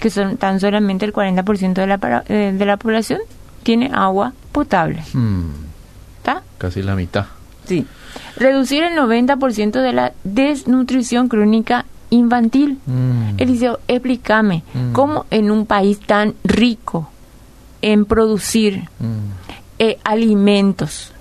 que 0.00 0.10
son 0.10 0.36
tan 0.36 0.58
solamente 0.58 1.04
el 1.04 1.12
40% 1.12 1.74
de 1.74 1.86
la, 1.86 2.24
eh, 2.26 2.52
de 2.52 2.66
la 2.66 2.76
población 2.76 3.20
tiene 3.62 3.88
agua 3.94 4.32
potable. 4.50 5.00
Hmm. 5.12 5.52
¿Está? 6.18 6.42
Casi 6.58 6.82
la 6.82 6.96
mitad. 6.96 7.26
Sí. 7.68 7.86
Reducir 8.36 8.82
el 8.82 8.98
90% 8.98 9.80
de 9.80 9.92
la 9.92 10.12
desnutrición 10.24 11.28
crónica 11.28 11.86
infantil. 12.10 12.80
Mm. 12.84 13.38
Eliseo, 13.38 13.78
explícame, 13.86 14.64
hmm. 14.74 14.92
¿cómo 14.92 15.24
en 15.30 15.52
un 15.52 15.64
país 15.64 16.00
tan 16.00 16.34
rico 16.42 17.08
en 17.80 18.04
producir 18.04 18.88
eh, 19.78 19.98
alimentos, 20.02 21.11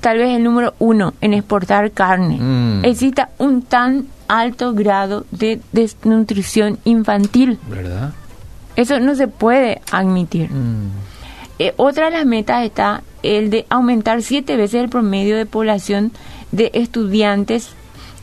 tal 0.00 0.18
vez 0.18 0.36
el 0.36 0.42
número 0.42 0.74
uno 0.78 1.14
en 1.20 1.34
exportar 1.34 1.90
carne, 1.92 2.38
exista 2.82 3.30
un 3.38 3.62
tan 3.62 4.06
alto 4.28 4.74
grado 4.74 5.26
de 5.30 5.60
desnutrición 5.72 6.78
infantil. 6.84 7.58
¿Verdad? 7.68 8.12
Eso 8.76 8.98
no 9.00 9.14
se 9.14 9.28
puede 9.28 9.82
admitir. 9.90 10.50
Mm. 10.50 10.90
Eh, 11.58 11.74
otra 11.76 12.06
de 12.06 12.12
las 12.12 12.26
metas 12.26 12.64
está 12.64 13.02
el 13.22 13.50
de 13.50 13.66
aumentar 13.68 14.22
siete 14.22 14.56
veces 14.56 14.82
el 14.82 14.88
promedio 14.88 15.36
de 15.36 15.46
población 15.46 16.12
de 16.50 16.70
estudiantes 16.74 17.70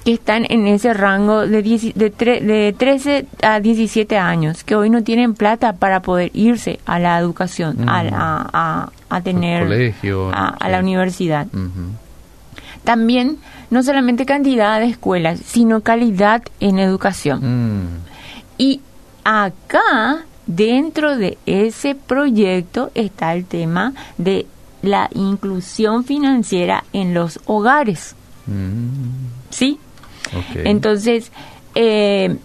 que 0.04 0.14
están 0.14 0.46
en 0.50 0.68
ese 0.68 0.94
rango 0.94 1.46
de, 1.46 1.62
de, 1.62 2.10
de 2.10 2.76
13 2.78 3.28
a 3.44 3.60
17 3.60 4.18
años, 4.18 4.64
que 4.64 4.76
hoy 4.76 4.90
no 4.90 5.04
tienen 5.04 5.36
plata 5.36 5.74
para 5.74 6.02
poder 6.02 6.32
irse 6.34 6.80
a 6.86 7.00
la 7.00 7.18
educación, 7.20 7.88
a, 7.88 8.88
mm. 8.88 8.99
A, 9.10 9.22
tener 9.22 9.64
colegio, 9.64 10.32
a, 10.34 10.70
la 10.70 10.80
universidad. 10.80 11.48
También 12.84 13.38
no 13.70 13.84
solamente 13.84 14.26
cantidad 14.26 14.80
de 14.80 14.88
escuelas, 14.88 15.40
sino 15.46 15.82
calidad 15.82 16.44
en 16.60 16.80
educación. 16.80 17.40
Mm. 17.42 17.88
Y 18.58 18.82
acá, 19.24 20.26
dentro 20.46 21.18
de 21.18 21.38
ese 21.46 21.96
proyecto, 21.96 22.92
está 22.96 23.34
el 23.34 23.46
tema 23.46 23.94
de 24.18 24.46
la 24.82 25.10
inclusión 25.14 26.04
financiera 26.04 26.84
en 26.94 27.14
los 27.14 27.40
hogares. 27.46 28.16
Mm. 28.48 29.50
¿Sí? 29.50 29.80
Entonces, 30.56 31.32
eh, 31.76 32.38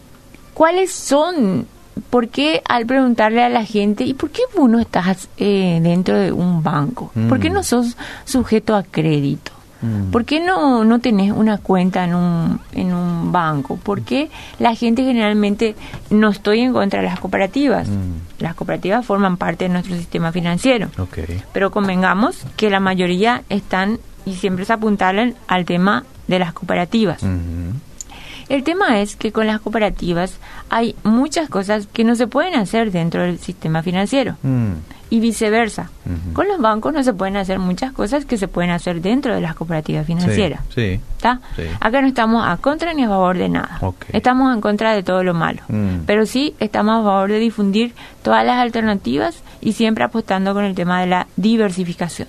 ¿cuáles 0.54 0.92
son 0.92 1.66
¿por 2.10 2.28
qué 2.28 2.62
al 2.68 2.86
preguntarle 2.86 3.42
a 3.42 3.48
la 3.48 3.64
gente, 3.64 4.04
¿y 4.04 4.14
por 4.14 4.30
qué 4.30 4.42
vos 4.56 4.68
no 4.68 4.78
estás 4.78 5.28
eh, 5.36 5.80
dentro 5.82 6.16
de 6.16 6.32
un 6.32 6.62
banco? 6.62 7.12
¿Por 7.28 7.40
qué 7.40 7.50
mm. 7.50 7.52
no 7.52 7.62
sos 7.62 7.96
sujeto 8.24 8.76
a 8.76 8.82
crédito? 8.82 9.52
Mm. 9.82 10.10
¿Por 10.10 10.24
qué 10.24 10.40
no, 10.40 10.84
no 10.84 10.98
tenés 10.98 11.32
una 11.32 11.58
cuenta 11.58 12.04
en 12.04 12.14
un, 12.14 12.60
en 12.72 12.94
un 12.94 13.32
banco? 13.32 13.76
¿Por 13.76 14.02
qué 14.02 14.30
la 14.58 14.74
gente 14.74 15.04
generalmente 15.04 15.74
no 16.10 16.30
estoy 16.30 16.60
en 16.60 16.72
contra 16.72 17.00
de 17.00 17.06
las 17.06 17.20
cooperativas? 17.20 17.88
Mm. 17.88 18.40
Las 18.42 18.54
cooperativas 18.54 19.04
forman 19.04 19.36
parte 19.36 19.64
de 19.64 19.70
nuestro 19.70 19.96
sistema 19.96 20.32
financiero. 20.32 20.88
Pero 21.52 21.70
convengamos 21.70 22.44
que 22.56 22.70
la 22.70 22.80
mayoría 22.80 23.42
están 23.48 23.98
y 24.24 24.34
siempre 24.34 24.64
se 24.64 24.72
apuntalan 24.72 25.34
al 25.46 25.64
tema 25.64 26.04
de 26.28 26.38
las 26.38 26.52
cooperativas. 26.52 27.22
El 28.48 28.62
tema 28.62 29.00
es 29.00 29.16
que 29.16 29.32
con 29.32 29.46
las 29.46 29.60
cooperativas 29.60 30.38
hay 30.70 30.94
muchas 31.02 31.48
cosas 31.48 31.86
que 31.86 32.04
no 32.04 32.14
se 32.14 32.26
pueden 32.26 32.54
hacer 32.54 32.90
dentro 32.90 33.22
del 33.22 33.38
sistema 33.38 33.82
financiero 33.82 34.36
mm. 34.42 34.72
y 35.10 35.20
viceversa. 35.20 35.90
Con 36.32 36.48
los 36.48 36.60
bancos 36.60 36.92
no 36.92 37.02
se 37.02 37.14
pueden 37.14 37.36
hacer 37.36 37.58
muchas 37.58 37.92
cosas 37.92 38.24
que 38.24 38.36
se 38.36 38.48
pueden 38.48 38.70
hacer 38.70 39.00
dentro 39.00 39.34
de 39.34 39.40
las 39.40 39.54
cooperativas 39.54 40.06
financieras. 40.06 40.60
Sí, 40.74 41.00
Acá 41.80 42.02
no 42.02 42.08
estamos 42.08 42.46
a 42.46 42.56
contra 42.58 42.92
ni 42.92 43.04
a 43.04 43.08
favor 43.08 43.38
de 43.38 43.48
nada. 43.48 43.80
Estamos 44.12 44.54
en 44.54 44.60
contra 44.60 44.92
de 44.92 45.02
todo 45.02 45.24
lo 45.24 45.32
malo. 45.32 45.62
Mm. 45.68 46.00
Pero 46.06 46.26
sí 46.26 46.54
estamos 46.60 47.00
a 47.00 47.04
favor 47.04 47.30
de 47.30 47.38
difundir 47.38 47.94
todas 48.22 48.44
las 48.44 48.58
alternativas 48.58 49.42
y 49.60 49.72
siempre 49.72 50.04
apostando 50.04 50.52
con 50.52 50.64
el 50.64 50.74
tema 50.74 51.00
de 51.00 51.06
la 51.06 51.26
diversificación 51.36 52.28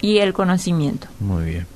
y 0.00 0.18
el 0.18 0.32
conocimiento. 0.32 1.08
Muy 1.20 1.44
bien. 1.44 1.75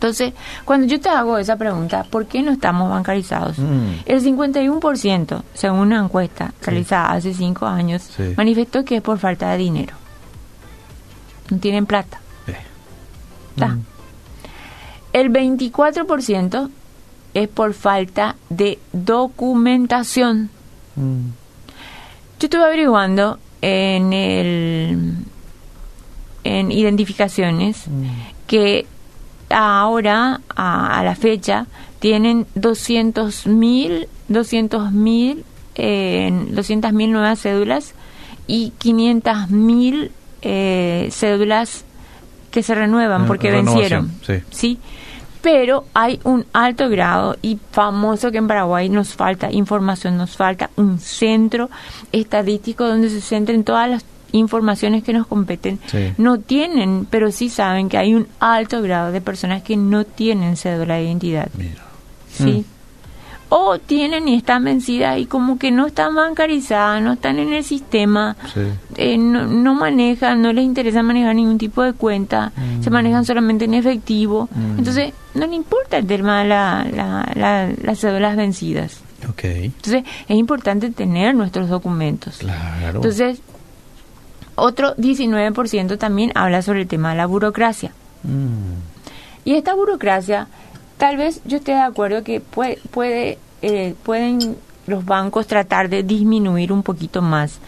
Entonces, 0.00 0.32
cuando 0.64 0.86
yo 0.86 0.98
te 0.98 1.10
hago 1.10 1.36
esa 1.36 1.56
pregunta, 1.56 2.04
¿por 2.04 2.24
qué 2.24 2.40
no 2.40 2.52
estamos 2.52 2.88
bancarizados? 2.88 3.58
Mm. 3.58 3.96
El 4.06 4.24
51%, 4.24 5.42
según 5.52 5.80
una 5.80 6.00
encuesta 6.00 6.54
realizada 6.62 7.12
hace 7.12 7.34
cinco 7.34 7.66
años, 7.66 8.08
manifestó 8.34 8.82
que 8.82 8.96
es 8.96 9.02
por 9.02 9.18
falta 9.18 9.50
de 9.50 9.58
dinero. 9.58 9.94
No 11.50 11.58
tienen 11.58 11.84
plata. 11.84 12.18
Eh. 12.46 12.56
Mm. 13.62 13.80
El 15.12 15.30
24% 15.30 16.70
es 17.34 17.48
por 17.48 17.74
falta 17.74 18.36
de 18.48 18.78
documentación. 18.94 20.48
Mm. 20.96 21.26
Yo 22.38 22.46
estuve 22.46 22.64
averiguando 22.64 23.38
en 23.60 24.14
el 24.14 25.14
en 26.42 26.72
identificaciones 26.72 27.84
que 28.46 28.86
ahora, 29.50 30.40
a, 30.54 31.02
la 31.04 31.14
fecha, 31.14 31.66
tienen 31.98 32.46
200 32.54 33.46
mil 33.46 34.08
200 34.28 34.92
mil 34.92 35.44
eh, 35.74 36.30
mil 36.92 37.12
nuevas 37.12 37.40
cédulas 37.40 37.94
y 38.46 38.72
500 38.78 39.50
mil 39.50 40.12
eh, 40.42 41.08
cédulas 41.10 41.84
que 42.50 42.62
se 42.62 42.74
renuevan 42.74 43.26
porque 43.26 43.50
vencieron. 43.50 44.10
Sí. 44.50 44.78
Pero 45.42 45.84
hay 45.94 46.20
un 46.24 46.44
alto 46.52 46.88
grado 46.90 47.36
y 47.40 47.58
famoso 47.70 48.30
que 48.30 48.38
en 48.38 48.46
Paraguay 48.46 48.88
nos 48.90 49.14
falta 49.14 49.50
información, 49.50 50.18
nos 50.18 50.36
falta 50.36 50.68
un 50.76 50.98
centro 50.98 51.70
estadístico 52.12 52.86
donde 52.86 53.08
se 53.08 53.22
centren 53.22 53.64
todas 53.64 53.88
las 53.88 54.04
informaciones 54.32 55.02
que 55.04 55.12
nos 55.12 55.26
competen, 55.26 55.78
Sí. 55.86 56.12
no 56.18 56.38
tienen, 56.38 57.06
pero 57.10 57.30
sí 57.32 57.48
saben 57.48 57.88
que 57.88 57.98
hay 57.98 58.14
un 58.14 58.26
alto 58.40 58.82
grado 58.82 59.12
de 59.12 59.20
personas 59.20 59.62
que 59.62 59.76
no 59.76 60.04
tienen 60.04 60.56
cédula 60.56 60.94
de 60.96 61.04
identidad. 61.04 61.48
Mira. 61.56 61.82
¿sí? 62.32 62.64
O 63.52 63.78
tienen 63.80 64.28
y 64.28 64.36
están 64.36 64.62
vencidas 64.62 65.18
y 65.18 65.26
como 65.26 65.58
que 65.58 65.72
no 65.72 65.86
están 65.88 66.14
bancarizadas, 66.14 67.02
no 67.02 67.14
están 67.14 67.40
en 67.40 67.52
el 67.52 67.64
sistema, 67.64 68.36
Sí. 68.54 68.60
eh, 68.96 69.18
no, 69.18 69.44
no 69.44 69.74
manejan, 69.74 70.40
no 70.40 70.52
les 70.52 70.64
interesa 70.64 71.02
manejar 71.02 71.34
ningún 71.34 71.58
tipo 71.58 71.82
de 71.82 71.92
cuenta, 71.92 72.52
se 72.80 72.90
manejan 72.90 73.24
solamente 73.24 73.64
en 73.64 73.74
efectivo. 73.74 74.48
Mm. 74.54 74.78
Entonces, 74.78 75.12
no 75.34 75.46
le 75.48 75.56
importa 75.56 75.98
el 75.98 76.06
tema 76.06 76.42
de 76.42 76.48
la, 76.48 76.86
la- 76.94 77.32
la- 77.34 77.72
las 77.82 77.98
cédulas 77.98 78.36
vencidas. 78.36 79.00
Entonces, 79.42 80.04
es 80.28 80.36
importante 80.36 80.88
tener 80.90 81.34
nuestros 81.34 81.68
documentos. 81.68 82.38
Claro. 82.38 82.96
Entonces, 82.98 83.42
otro 84.60 84.94
19% 84.96 85.98
también 85.98 86.32
habla 86.34 86.62
sobre 86.62 86.82
el 86.82 86.88
tema 86.88 87.10
de 87.10 87.16
la 87.16 87.26
burocracia. 87.26 87.92
Mm. 88.22 88.80
Y 89.44 89.54
esta 89.54 89.74
burocracia, 89.74 90.48
tal 90.98 91.16
vez 91.16 91.40
yo 91.44 91.58
esté 91.58 91.72
de 91.72 91.80
acuerdo 91.80 92.22
que 92.22 92.40
puede, 92.40 92.78
puede 92.90 93.38
eh, 93.62 93.94
pueden 94.02 94.56
los 94.90 95.04
bancos 95.04 95.46
tratar 95.46 95.88
de 95.88 96.02
disminuir 96.02 96.72
un 96.72 96.82
poquito 96.82 97.22
más, 97.22 97.60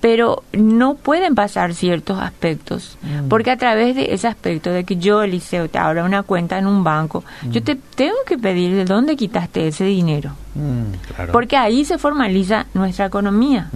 pero 0.00 0.42
no 0.52 0.94
pueden 0.96 1.34
pasar 1.34 1.74
ciertos 1.74 2.18
aspectos, 2.18 2.98
Mm. 3.02 3.28
porque 3.28 3.50
a 3.50 3.56
través 3.56 3.94
de 3.94 4.12
ese 4.12 4.26
aspecto 4.26 4.70
de 4.70 4.84
que 4.84 4.96
yo, 4.96 5.22
Eliseo, 5.22 5.68
te 5.68 5.78
abra 5.78 6.04
una 6.04 6.22
cuenta 6.24 6.58
en 6.58 6.66
un 6.66 6.82
banco, 6.82 7.22
Mm. 7.42 7.50
yo 7.50 7.62
te 7.62 7.76
tengo 7.94 8.16
que 8.26 8.36
pedir 8.38 8.74
de 8.74 8.84
dónde 8.84 9.16
quitaste 9.16 9.68
ese 9.68 9.84
dinero, 9.84 10.32
Mm, 10.54 11.14
claro. 11.14 11.32
porque 11.32 11.56
ahí 11.56 11.84
se 11.84 11.98
formaliza 11.98 12.66
nuestra 12.74 13.06
economía. 13.06 13.70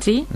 ¿sí? 0.00 0.26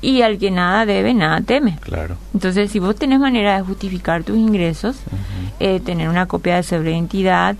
Y 0.00 0.22
al 0.22 0.38
que 0.38 0.50
nada 0.50 0.84
debe, 0.84 1.14
nada 1.14 1.40
teme. 1.42 1.78
Claro. 1.80 2.16
Entonces, 2.34 2.70
si 2.72 2.78
vos 2.80 2.96
tenés 2.96 3.20
manera 3.20 3.56
de 3.56 3.62
justificar 3.62 4.24
tus 4.24 4.36
ingresos, 4.36 4.96
eh, 5.60 5.78
tener 5.80 6.08
una 6.08 6.26
copia 6.26 6.56
de 6.56 6.62
de 6.80 6.90
identidad, 6.90 7.54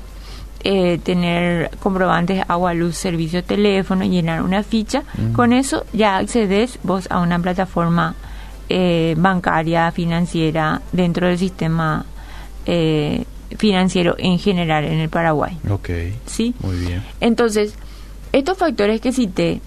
eh, 0.64 0.98
tener 1.02 1.70
comprobantes 1.80 2.42
agua, 2.48 2.72
luz, 2.74 2.96
servicio, 2.96 3.42
teléfono, 3.42 4.04
llenar 4.04 4.42
una 4.42 4.62
ficha, 4.62 5.02
Mm. 5.18 5.32
con 5.32 5.52
eso 5.52 5.84
ya 5.92 6.16
accedes 6.18 6.78
vos 6.82 7.06
a 7.10 7.18
una 7.20 7.38
plataforma 7.38 8.14
eh, 8.68 9.14
bancaria, 9.18 9.90
financiera, 9.92 10.80
dentro 10.92 11.26
del 11.26 11.36
sistema 11.38 12.06
eh, 12.64 13.24
financiero 13.58 14.14
en 14.18 14.38
general 14.38 14.84
en 14.84 14.98
el 15.00 15.08
Paraguay. 15.10 15.58
Ok. 15.68 15.90
¿sí? 16.26 16.54
Muy 16.60 16.76
bien. 16.76 17.02
Entonces, 17.20 17.74
estos 18.32 18.56
factores 18.56 19.00
que 19.00 19.12
cité, 19.12 19.60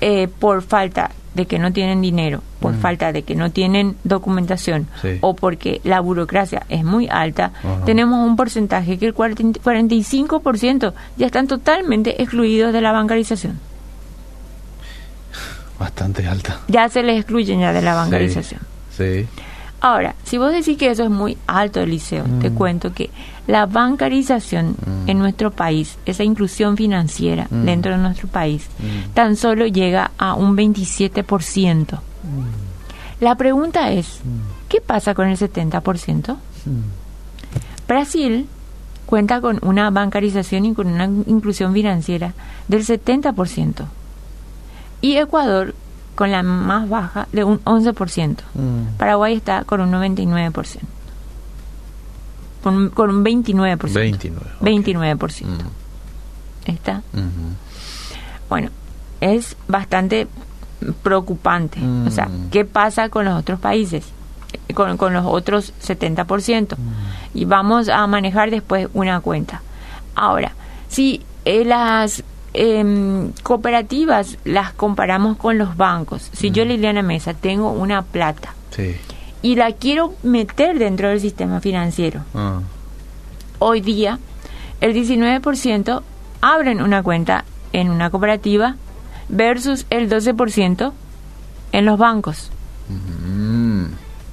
eh, 0.00 0.28
por 0.38 0.62
falta 0.62 1.10
de 1.34 1.46
que 1.46 1.58
no 1.58 1.72
tienen 1.72 2.00
dinero, 2.00 2.42
por 2.60 2.72
Mm. 2.74 2.80
falta 2.80 3.12
de 3.12 3.22
que 3.22 3.34
no 3.34 3.50
tienen 3.50 3.96
documentación 4.04 4.86
Sí. 5.02 5.18
o 5.20 5.34
porque 5.34 5.80
la 5.84 6.00
burocracia 6.00 6.64
es 6.68 6.84
muy 6.84 7.08
alta, 7.08 7.52
tenemos 7.84 8.26
un 8.26 8.36
porcentaje 8.36 8.98
que 8.98 9.06
el 9.06 9.14
40 9.14 9.60
45% 9.60 10.94
ya 11.16 11.26
están 11.26 11.46
totalmente 11.48 12.22
excluidos 12.22 12.72
de 12.72 12.80
la 12.80 12.92
bancarización. 12.92 13.58
Bastante 15.78 16.26
alta. 16.28 16.60
Ya 16.68 16.88
se 16.88 17.02
les 17.02 17.18
excluyen 17.20 17.60
ya 17.60 17.72
de 17.72 17.82
la 17.82 17.94
bancarización. 17.94 18.60
Sí. 18.96 19.26
Ahora, 19.80 20.14
si 20.24 20.38
vos 20.38 20.52
decís 20.52 20.78
que 20.78 20.90
eso 20.90 21.02
es 21.04 21.10
muy 21.10 21.36
alto, 21.46 21.80
Eliseo, 21.80 22.24
te 22.40 22.48
Mm. 22.50 22.54
cuento 22.54 22.92
que 22.94 23.10
la 23.46 23.66
bancarización 23.66 24.70
Mm. 25.04 25.08
en 25.10 25.18
nuestro 25.18 25.50
país, 25.50 25.98
esa 26.06 26.24
inclusión 26.24 26.76
financiera 26.76 27.46
Mm. 27.50 27.64
dentro 27.64 27.92
de 27.92 27.98
nuestro 27.98 28.28
país, 28.28 28.66
Mm. 28.78 29.10
tan 29.14 29.36
solo 29.36 29.66
llega 29.66 30.10
a 30.18 30.34
un 30.34 30.56
27%. 30.56 32.00
La 33.20 33.34
pregunta 33.36 33.90
es, 33.92 34.20
¿qué 34.68 34.80
pasa 34.80 35.14
con 35.14 35.28
el 35.28 35.36
70%? 35.36 36.34
Mm. 36.66 37.86
Brasil 37.86 38.46
cuenta 39.06 39.40
con 39.40 39.60
una 39.62 39.90
bancarización 39.90 40.64
y 40.64 40.74
con 40.74 40.86
una 40.86 41.04
inclusión 41.04 41.72
financiera 41.74 42.32
del 42.68 42.84
70%. 42.84 43.86
Y 45.00 45.16
Ecuador 45.16 45.74
con 46.14 46.30
la 46.30 46.42
más 46.42 46.88
baja 46.88 47.28
de 47.32 47.44
un 47.44 47.60
11%. 47.64 48.42
Mm. 48.54 48.96
Paraguay 48.96 49.34
está 49.34 49.64
con 49.64 49.80
un 49.80 49.90
99%. 49.90 50.86
Con, 52.64 52.74
un- 52.76 52.88
con 52.88 53.10
un 53.10 53.22
29%. 53.22 53.92
29. 53.92 54.50
ok. 54.58 54.66
29%. 54.66 55.44
Mm. 55.46 56.70
¿Está? 56.70 57.02
Bueno, 58.48 58.70
es 59.20 59.54
bastante 59.68 60.26
preocupante. 61.02 61.78
O 62.06 62.10
sea, 62.10 62.26
Mm. 62.26 62.48
¿qué 62.50 62.64
pasa 62.64 63.08
con 63.10 63.26
los 63.26 63.38
otros 63.38 63.60
países? 63.60 64.04
Con, 64.74 64.96
con 64.96 65.12
los 65.12 65.24
otros 65.26 65.72
70%. 65.86 66.76
Mm. 66.78 67.38
Y 67.38 67.44
vamos 67.44 67.88
a 67.88 68.06
manejar 68.06 68.50
después 68.50 68.88
una 68.94 69.20
cuenta. 69.20 69.60
Ahora, 70.14 70.52
si 70.88 71.22
eh, 71.44 71.64
las 71.66 72.22
em, 72.54 73.32
cooperativas 73.42 74.38
las 74.44 74.72
comparamos 74.72 75.36
con 75.36 75.58
los 75.58 75.76
bancos, 75.76 76.30
si 76.32 76.50
yo, 76.50 76.64
Liliana 76.64 77.02
Mesa, 77.02 77.34
tengo 77.34 77.72
una 77.72 78.00
plata 78.02 78.54
Sí. 78.70 78.94
Y 79.44 79.56
la 79.56 79.72
quiero 79.72 80.14
meter 80.22 80.78
dentro 80.78 81.08
del 81.10 81.20
sistema 81.20 81.60
financiero, 81.60 82.22
Ah. 82.34 82.60
hoy 83.58 83.82
día 83.82 84.18
el 84.80 84.94
19% 84.94 86.02
abren 86.40 86.80
una 86.80 87.02
cuenta 87.02 87.44
en 87.74 87.90
una 87.90 88.08
cooperativa 88.08 88.76
versus 89.28 89.84
el 89.90 90.08
12% 90.08 90.92
en 91.72 91.84
los 91.84 91.98
bancos. 91.98 92.50
Mm. 92.88 93.84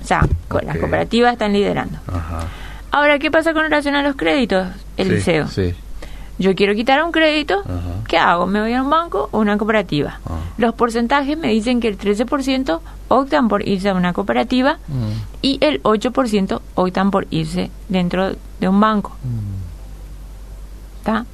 O 0.02 0.06
sea, 0.08 0.26
co- 0.48 0.62
las 0.62 0.78
cooperativas 0.78 1.34
están 1.34 1.52
liderando. 1.54 1.98
Ajá. 2.08 2.48
Ahora, 2.92 3.20
¿qué 3.20 3.30
pasa 3.32 3.54
con 3.54 3.64
relación 3.64 3.96
a 3.96 4.04
los 4.04 4.16
créditos, 4.16 4.68
Eliseo? 4.98 5.48
Sí. 5.48 5.72
sí. 5.72 5.76
Yo 6.42 6.56
quiero 6.56 6.74
quitar 6.74 7.04
un 7.04 7.12
crédito, 7.12 7.60
Ajá. 7.60 8.04
¿qué 8.08 8.18
hago? 8.18 8.48
¿Me 8.48 8.60
voy 8.62 8.74
a 8.74 8.82
un 8.82 8.90
banco 8.90 9.30
o 9.32 9.40
una 9.40 9.58
cooperativa? 9.58 10.20
Ah. 10.26 10.38
Los 10.58 10.74
porcentajes 10.74 11.38
me 11.38 11.50
dicen 11.50 11.80
que 11.80 11.88
el 11.88 11.98
13% 12.00 12.80
optan 13.10 13.48
por 13.48 13.68
irse 13.68 13.90
a 13.90 13.94
una 13.94 14.12
cooperativa 14.14 14.80
Mm. 14.88 15.12
y 15.44 15.58
el 15.62 15.82
8% 15.84 16.62
optan 16.76 17.12
por 17.12 17.28
irse 17.30 17.70
dentro 17.90 18.32
de 18.60 18.68
un 18.68 18.80
banco. 18.80 19.16
¿Está? 21.00 21.26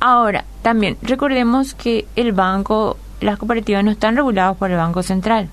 Ahora, 0.00 0.44
también 0.62 0.96
recordemos 1.02 1.74
que 1.74 2.06
el 2.16 2.32
banco, 2.32 2.96
las 3.20 3.38
cooperativas 3.38 3.84
no 3.84 3.90
están 3.92 4.16
reguladas 4.16 4.56
por 4.56 4.70
el 4.70 4.76
Banco 4.76 5.02
Central. 5.02 5.48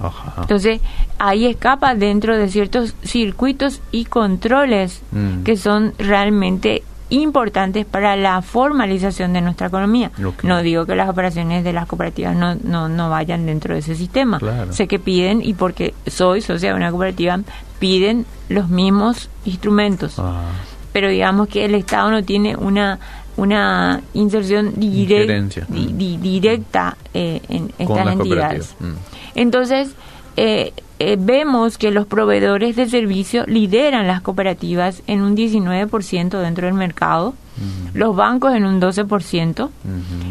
Ajá. 0.00 0.34
Entonces, 0.42 0.80
ahí 1.18 1.46
escapa 1.46 1.94
dentro 1.94 2.36
de 2.36 2.48
ciertos 2.48 2.94
circuitos 3.04 3.80
y 3.92 4.04
controles 4.06 5.02
Mm. 5.12 5.44
que 5.44 5.56
son 5.56 5.94
realmente 5.98 6.82
importantes 7.12 7.84
para 7.84 8.16
la 8.16 8.40
formalización 8.42 9.32
de 9.32 9.40
nuestra 9.40 9.66
economía. 9.68 10.10
No 10.42 10.62
digo 10.62 10.86
que 10.86 10.94
las 10.94 11.08
operaciones 11.08 11.62
de 11.64 11.72
las 11.72 11.86
cooperativas 11.86 12.34
no, 12.36 12.54
no, 12.56 12.88
no 12.88 13.10
vayan 13.10 13.46
dentro 13.46 13.74
de 13.74 13.80
ese 13.80 13.94
sistema. 13.94 14.38
Claro. 14.38 14.72
Sé 14.72 14.88
que 14.88 14.98
piden, 14.98 15.42
y 15.42 15.54
porque 15.54 15.94
soy 16.06 16.40
socia 16.40 16.70
de 16.70 16.74
una 16.76 16.90
cooperativa, 16.90 17.38
piden 17.78 18.24
los 18.48 18.68
mismos 18.68 19.28
instrumentos. 19.44 20.14
Ah. 20.18 20.42
Pero 20.92 21.08
digamos 21.08 21.48
que 21.48 21.64
el 21.64 21.74
Estado 21.74 22.10
no 22.10 22.22
tiene 22.24 22.56
una 22.56 22.98
una 23.34 24.02
inserción 24.12 24.72
di- 24.76 25.06
di- 25.06 26.18
directa 26.18 26.96
eh, 27.14 27.40
en 27.48 27.72
estas 27.78 28.06
entidades. 28.12 28.74
Mm. 28.78 28.92
Entonces, 29.34 29.94
eh, 30.36 30.74
eh, 31.04 31.16
vemos 31.18 31.78
que 31.78 31.90
los 31.90 32.06
proveedores 32.06 32.76
de 32.76 32.88
servicio 32.88 33.44
lideran 33.46 34.06
las 34.06 34.20
cooperativas 34.20 35.02
en 35.08 35.20
un 35.22 35.36
19% 35.36 36.40
dentro 36.40 36.66
del 36.66 36.74
mercado, 36.74 37.34
los 37.92 38.14
bancos 38.14 38.54
en 38.54 38.64
un 38.64 38.80
12%, 38.80 39.64
Ujú. 39.64 39.72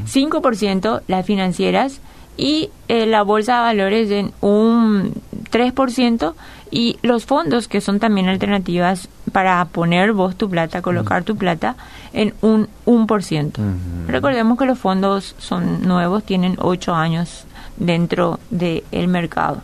5% 0.07 1.01
las 1.07 1.25
financieras 1.25 1.99
y 2.37 2.69
eh, 2.87 3.05
la 3.05 3.23
bolsa 3.23 3.55
de 3.57 3.61
valores 3.61 4.11
en 4.11 4.31
un 4.39 5.13
3% 5.51 6.33
y 6.71 6.97
los 7.01 7.25
fondos 7.25 7.67
que 7.67 7.81
son 7.81 7.99
también 7.99 8.29
alternativas 8.29 9.09
para 9.33 9.65
poner 9.65 10.13
vos 10.13 10.37
tu 10.37 10.49
plata, 10.49 10.81
colocar 10.81 11.23
tu 11.23 11.35
plata 11.35 11.75
en 12.13 12.33
un 12.41 12.69
1%. 12.85 13.59
Ujú. 13.59 14.07
Recordemos 14.07 14.57
que 14.57 14.65
los 14.65 14.79
fondos 14.79 15.35
son 15.37 15.85
nuevos, 15.85 16.23
tienen 16.23 16.55
8 16.59 16.95
años 16.95 17.43
dentro 17.75 18.39
del 18.49 19.07
mercado. 19.09 19.61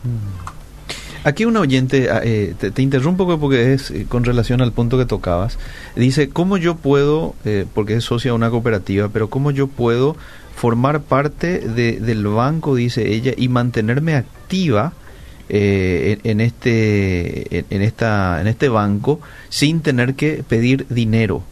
Aquí 1.27 1.43
un 1.43 1.57
oyente, 1.57 2.09
ah, 2.09 2.21
eh, 2.23 2.55
te, 2.57 2.71
te 2.71 2.81
interrumpo 2.81 3.37
porque 3.37 3.73
es 3.73 3.91
eh, 3.91 4.05
con 4.07 4.23
relación 4.23 4.61
al 4.61 4.71
punto 4.71 4.97
que 4.97 5.05
tocabas. 5.05 5.59
Dice, 5.97 6.29
¿cómo 6.29 6.55
yo 6.55 6.75
puedo, 6.75 7.35
eh, 7.43 7.65
porque 7.73 7.95
es 7.97 8.05
socia 8.05 8.31
de 8.31 8.35
una 8.35 8.49
cooperativa, 8.49 9.09
pero 9.09 9.29
cómo 9.29 9.51
yo 9.51 9.67
puedo 9.67 10.15
formar 10.55 11.01
parte 11.01 11.59
de- 11.59 11.99
del 11.99 12.25
banco, 12.27 12.75
dice 12.75 13.11
ella, 13.13 13.33
y 13.35 13.49
mantenerme 13.49 14.15
activa 14.15 14.93
eh, 15.49 16.17
en, 16.23 16.31
en 16.31 16.39
este, 16.39 17.65
en 17.75 17.81
esta, 17.81 18.39
en 18.39 18.47
este 18.47 18.69
banco 18.69 19.19
sin 19.49 19.81
tener 19.81 20.15
que 20.15 20.45
pedir 20.47 20.85
dinero, 20.87 21.43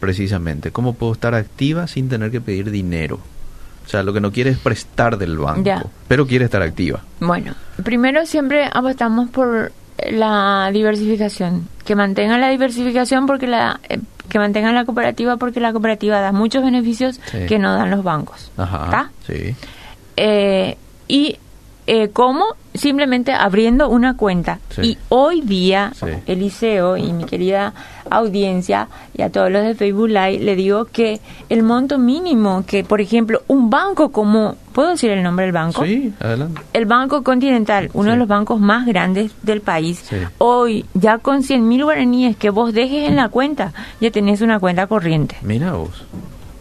precisamente? 0.00 0.70
¿Cómo 0.70 0.92
puedo 0.92 1.14
estar 1.14 1.34
activa 1.34 1.86
sin 1.88 2.10
tener 2.10 2.30
que 2.30 2.42
pedir 2.42 2.70
dinero? 2.70 3.20
O 3.84 3.88
sea, 3.88 4.02
lo 4.02 4.12
que 4.12 4.20
no 4.20 4.32
quiere 4.32 4.50
es 4.50 4.58
prestar 4.58 5.18
del 5.18 5.36
banco, 5.38 5.62
Ya. 5.64 5.84
pero 6.08 6.26
quiere 6.26 6.46
estar 6.46 6.62
activa. 6.62 7.00
Bueno, 7.20 7.54
primero 7.82 8.24
siempre 8.26 8.68
apostamos 8.72 9.28
por 9.30 9.72
la 10.10 10.70
diversificación, 10.72 11.68
que 11.84 11.94
mantengan 11.94 12.40
la 12.40 12.48
diversificación 12.48 13.26
porque 13.26 13.46
la 13.46 13.80
eh, 13.88 14.00
que 14.28 14.38
mantengan 14.38 14.74
la 14.74 14.84
cooperativa 14.84 15.36
porque 15.36 15.60
la 15.60 15.70
cooperativa 15.72 16.18
da 16.20 16.32
muchos 16.32 16.64
beneficios 16.64 17.20
Sí. 17.30 17.46
que 17.46 17.58
no 17.58 17.74
dan 17.74 17.90
los 17.90 18.02
bancos. 18.02 18.50
Ajá. 18.56 18.84
¿Está? 18.86 19.10
Sí. 19.26 19.54
Eh, 20.16 20.76
y 21.08 21.36
eh, 21.86 22.08
cómo 22.12 22.44
simplemente 22.72 23.32
abriendo 23.32 23.88
una 23.88 24.16
cuenta 24.16 24.58
Sí. 24.70 24.80
y 24.82 24.98
hoy 25.10 25.42
día 25.42 25.92
Sí. 25.94 26.06
Eliseo 26.26 26.96
y 26.96 27.12
mi 27.12 27.24
querida 27.24 27.72
audiencia 28.10 28.88
y 29.16 29.22
a 29.22 29.30
todos 29.30 29.50
los 29.50 29.62
de 29.64 29.74
Facebook 29.74 30.08
Live 30.08 30.38
le 30.40 30.56
digo 30.56 30.86
que 30.86 31.20
el 31.48 31.62
monto 31.62 31.98
mínimo 31.98 32.64
que 32.66 32.84
por 32.84 33.00
ejemplo 33.00 33.42
un 33.48 33.70
banco 33.70 34.10
como 34.10 34.56
puedo 34.72 34.88
decir 34.90 35.10
el 35.10 35.22
nombre 35.22 35.44
del 35.46 35.52
banco 35.52 35.84
Sí, 35.84 36.12
adelante. 36.20 36.60
el 36.72 36.86
Banco 36.86 37.22
Continental, 37.22 37.90
uno 37.94 38.04
Sí. 38.04 38.10
de 38.10 38.16
los 38.16 38.28
bancos 38.28 38.60
más 38.60 38.86
grandes 38.86 39.30
del 39.42 39.60
país, 39.60 40.02
hoy 40.38 40.84
ya 40.94 41.18
con 41.18 41.42
100 41.42 41.68
mil 41.68 41.84
guaraníes 41.84 42.36
que 42.36 42.50
vos 42.50 42.72
dejes 42.74 43.08
en 43.08 43.16
la 43.16 43.28
cuenta, 43.28 43.72
ya 44.00 44.10
tenés 44.10 44.40
una 44.40 44.58
cuenta 44.58 44.86
corriente. 44.88 45.36
Mira 45.42 45.72
vos. 45.74 46.04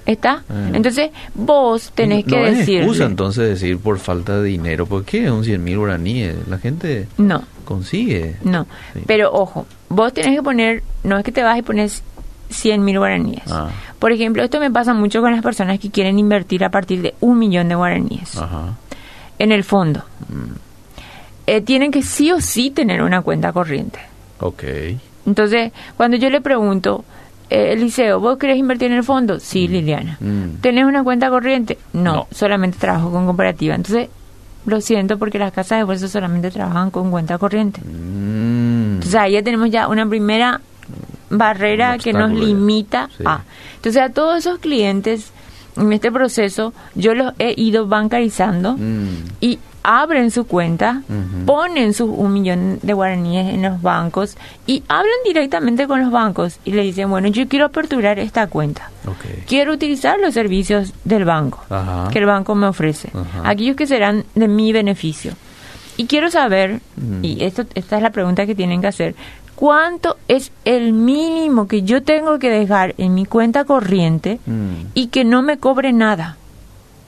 ¿Está? 0.06 0.44
Ah. 0.50 0.70
Entonces 0.74 1.12
vos 1.34 1.92
tenés 1.96 2.26
que 2.26 2.36
no 2.36 2.46
es 2.46 2.58
decir... 2.60 2.80
excusa 2.80 3.06
entonces 3.06 3.48
decir 3.50 3.78
por 3.80 4.00
falta 4.00 4.38
de 4.42 4.50
dinero. 4.50 4.86
¿Por 4.86 5.06
qué 5.06 5.32
un 5.32 5.44
100 5.44 5.64
mil 5.64 5.78
guaraníes? 5.78 6.36
La 6.48 6.58
gente 6.58 7.08
No, 7.18 7.44
consigue. 7.66 8.36
no. 8.44 8.68
Sí. 8.94 9.00
Pero 9.08 9.32
ojo, 9.34 9.66
vos 9.90 10.12
tenés 10.14 10.36
que 10.36 10.44
poner, 10.44 10.84
no 11.04 11.18
es 11.18 11.24
que 11.24 11.32
te 11.32 11.42
vas 11.44 11.58
y 11.58 11.62
pones 11.62 12.04
100 12.50 12.84
mil 12.84 12.98
guaraníes. 13.00 13.44
Ah. 13.50 13.70
Por 14.00 14.12
ejemplo, 14.12 14.44
esto 14.44 14.60
me 14.60 14.70
pasa 14.70 14.94
mucho 14.94 15.22
con 15.22 15.32
las 15.32 15.42
personas 15.42 15.80
que 15.80 15.90
quieren 15.90 16.20
invertir 16.20 16.66
a 16.66 16.70
partir 16.70 17.02
de 17.02 17.16
un 17.22 17.40
millón 17.40 17.70
de 17.70 17.76
guaraníes 17.76 18.36
Ajá. 18.38 18.74
en 19.40 19.52
el 19.54 19.64
fondo. 19.64 20.04
Mm. 20.28 20.52
Eh, 21.48 21.62
tienen 21.62 21.92
que 21.92 22.04
sí 22.04 22.32
o 22.32 22.40
sí 22.42 22.72
tener 22.72 23.02
una 23.02 23.22
cuenta 23.22 23.52
corriente. 23.54 24.00
Ok. 24.40 24.64
Entonces, 25.26 25.72
cuando 25.96 26.18
yo 26.18 26.30
le 26.30 26.42
pregunto, 26.42 27.06
eh, 27.50 27.74
Eliseo, 27.74 28.20
¿vos 28.20 28.38
querés 28.38 28.58
invertir 28.58 28.92
en 28.92 28.98
el 28.98 29.04
fondo? 29.04 29.40
Sí, 29.40 29.68
Liliana. 29.68 30.18
Mm. 30.20 30.62
¿Tenés 30.62 30.86
una 30.86 31.04
cuenta 31.04 31.30
corriente? 31.30 31.78
No, 31.94 32.04
No. 32.16 32.28
solamente 32.32 32.78
trabajo 32.80 33.12
con 33.12 33.26
cooperativa. 33.26 33.76
Entonces, 33.76 34.10
lo 34.66 34.80
siento 34.82 35.18
porque 35.20 35.40
las 35.40 35.52
casas 35.52 35.80
de 35.80 35.84
bolsa 35.84 36.08
solamente 36.08 36.50
trabajan 36.52 36.90
con 36.92 37.12
cuenta 37.12 37.38
corriente. 37.38 37.82
Mm. 37.82 38.94
Entonces, 38.96 39.16
ahí 39.16 39.34
ya 39.34 39.44
tenemos 39.44 39.70
ya 39.70 39.88
una 39.88 40.08
primera 40.08 40.62
barrera 41.30 41.98
que 41.98 42.14
nos 42.14 42.32
limita 42.32 43.10
Sí. 43.18 43.24
a... 43.26 43.42
Entonces, 43.76 44.02
a 44.02 44.10
todos 44.10 44.38
esos 44.40 44.60
clientes, 44.60 45.32
en 45.78 45.94
este 45.94 46.12
proceso, 46.12 46.74
yo 46.96 47.14
los 47.16 47.34
he 47.40 47.54
ido 47.58 47.88
bancarizando 47.88 48.74
Mm. 48.78 49.08
y 49.42 49.60
abren 49.86 50.32
su 50.32 50.46
cuenta, 50.46 51.02
ponen 51.46 51.94
sus 51.94 52.10
un 52.10 52.32
millón 52.32 52.80
de 52.82 52.94
guaraníes 52.94 53.54
en 53.54 53.64
los 53.64 53.82
bancos 53.82 54.38
y 54.66 54.82
hablan 54.88 55.12
directamente 55.26 55.88
con 55.88 56.00
los 56.02 56.10
bancos 56.10 56.58
y 56.64 56.72
le 56.72 56.84
dicen, 56.84 57.10
bueno, 57.10 57.28
yo 57.28 57.48
quiero 57.50 57.66
aperturar 57.66 58.18
esta 58.18 58.48
cuenta. 58.48 58.90
Quiero 59.46 59.74
utilizar 59.74 60.18
los 60.20 60.34
servicios 60.34 60.94
del 61.04 61.26
banco 61.26 61.66
Ajá. 61.70 62.08
que 62.14 62.20
el 62.20 62.26
banco 62.26 62.56
me 62.56 62.68
ofrece, 62.68 63.10
Ajá. 63.14 63.42
aquellos 63.50 63.76
que 63.76 63.86
serán 63.86 64.24
de 64.36 64.48
mi 64.48 64.72
beneficio. 64.72 65.34
Y 65.98 66.06
quiero 66.06 66.32
saber, 66.32 66.80
Mm. 66.96 67.24
y 67.26 67.44
esto, 67.44 67.66
esta 67.76 67.98
es 67.98 68.02
la 68.04 68.12
pregunta 68.12 68.46
que 68.46 68.56
tienen 68.56 68.80
que 68.80 68.88
hacer, 68.88 69.16
¿cuánto 69.56 70.18
es 70.28 70.52
el 70.66 70.94
mínimo 70.94 71.68
que 71.68 71.84
yo 71.84 72.04
tengo 72.04 72.40
que 72.40 72.50
dejar 72.50 72.96
en 72.98 73.14
mi 73.14 73.26
cuenta 73.26 73.66
corriente 73.66 74.40
Mm. 74.46 74.88
y 74.94 75.08
que 75.08 75.24
no 75.26 75.42
me 75.42 75.58
cobre 75.58 75.94
nada? 75.94 76.38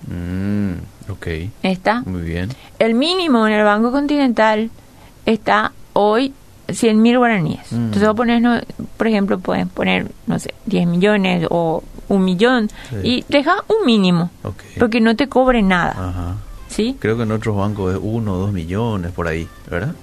Mm. 0.07 1.11
Ok. 1.11 1.27
¿Está? 1.63 2.01
Muy 2.05 2.21
bien. 2.21 2.49
El 2.79 2.93
mínimo 2.95 3.47
en 3.47 3.53
el 3.53 3.63
Banco 3.63 3.91
Continental 3.91 4.69
está 5.25 5.71
hoy 5.93 6.33
100 6.69 7.01
mil 7.01 7.17
guaraníes. 7.17 7.71
Mm. 7.71 7.75
Entonces, 7.85 8.09
pones, 8.15 8.41
no- 8.41 8.59
por 8.97 9.07
ejemplo, 9.07 9.39
puedes 9.39 9.67
poner, 9.67 10.11
no 10.27 10.39
sé, 10.39 10.53
10 10.65 10.87
millones 10.87 11.47
o 11.49 11.83
un 12.07 12.23
millón 12.25 12.69
Sí. 12.89 12.95
y 13.03 13.25
deja 13.29 13.55
un 13.67 13.85
mínimo, 13.85 14.29
Ok. 14.43 14.61
porque 14.79 14.99
no 15.01 15.15
te 15.15 15.27
cobre 15.27 15.61
nada. 15.61 15.91
Ajá. 15.91 16.35
¿Sí? 16.67 16.95
Creo 16.99 17.15
que 17.17 17.23
en 17.23 17.31
otros 17.31 17.55
bancos 17.55 17.93
es 17.93 17.99
uno 18.01 18.33
o 18.33 18.37
dos 18.37 18.51
millones 18.51 19.11
por 19.11 19.27
ahí, 19.27 19.47
¿verdad? 19.69 19.95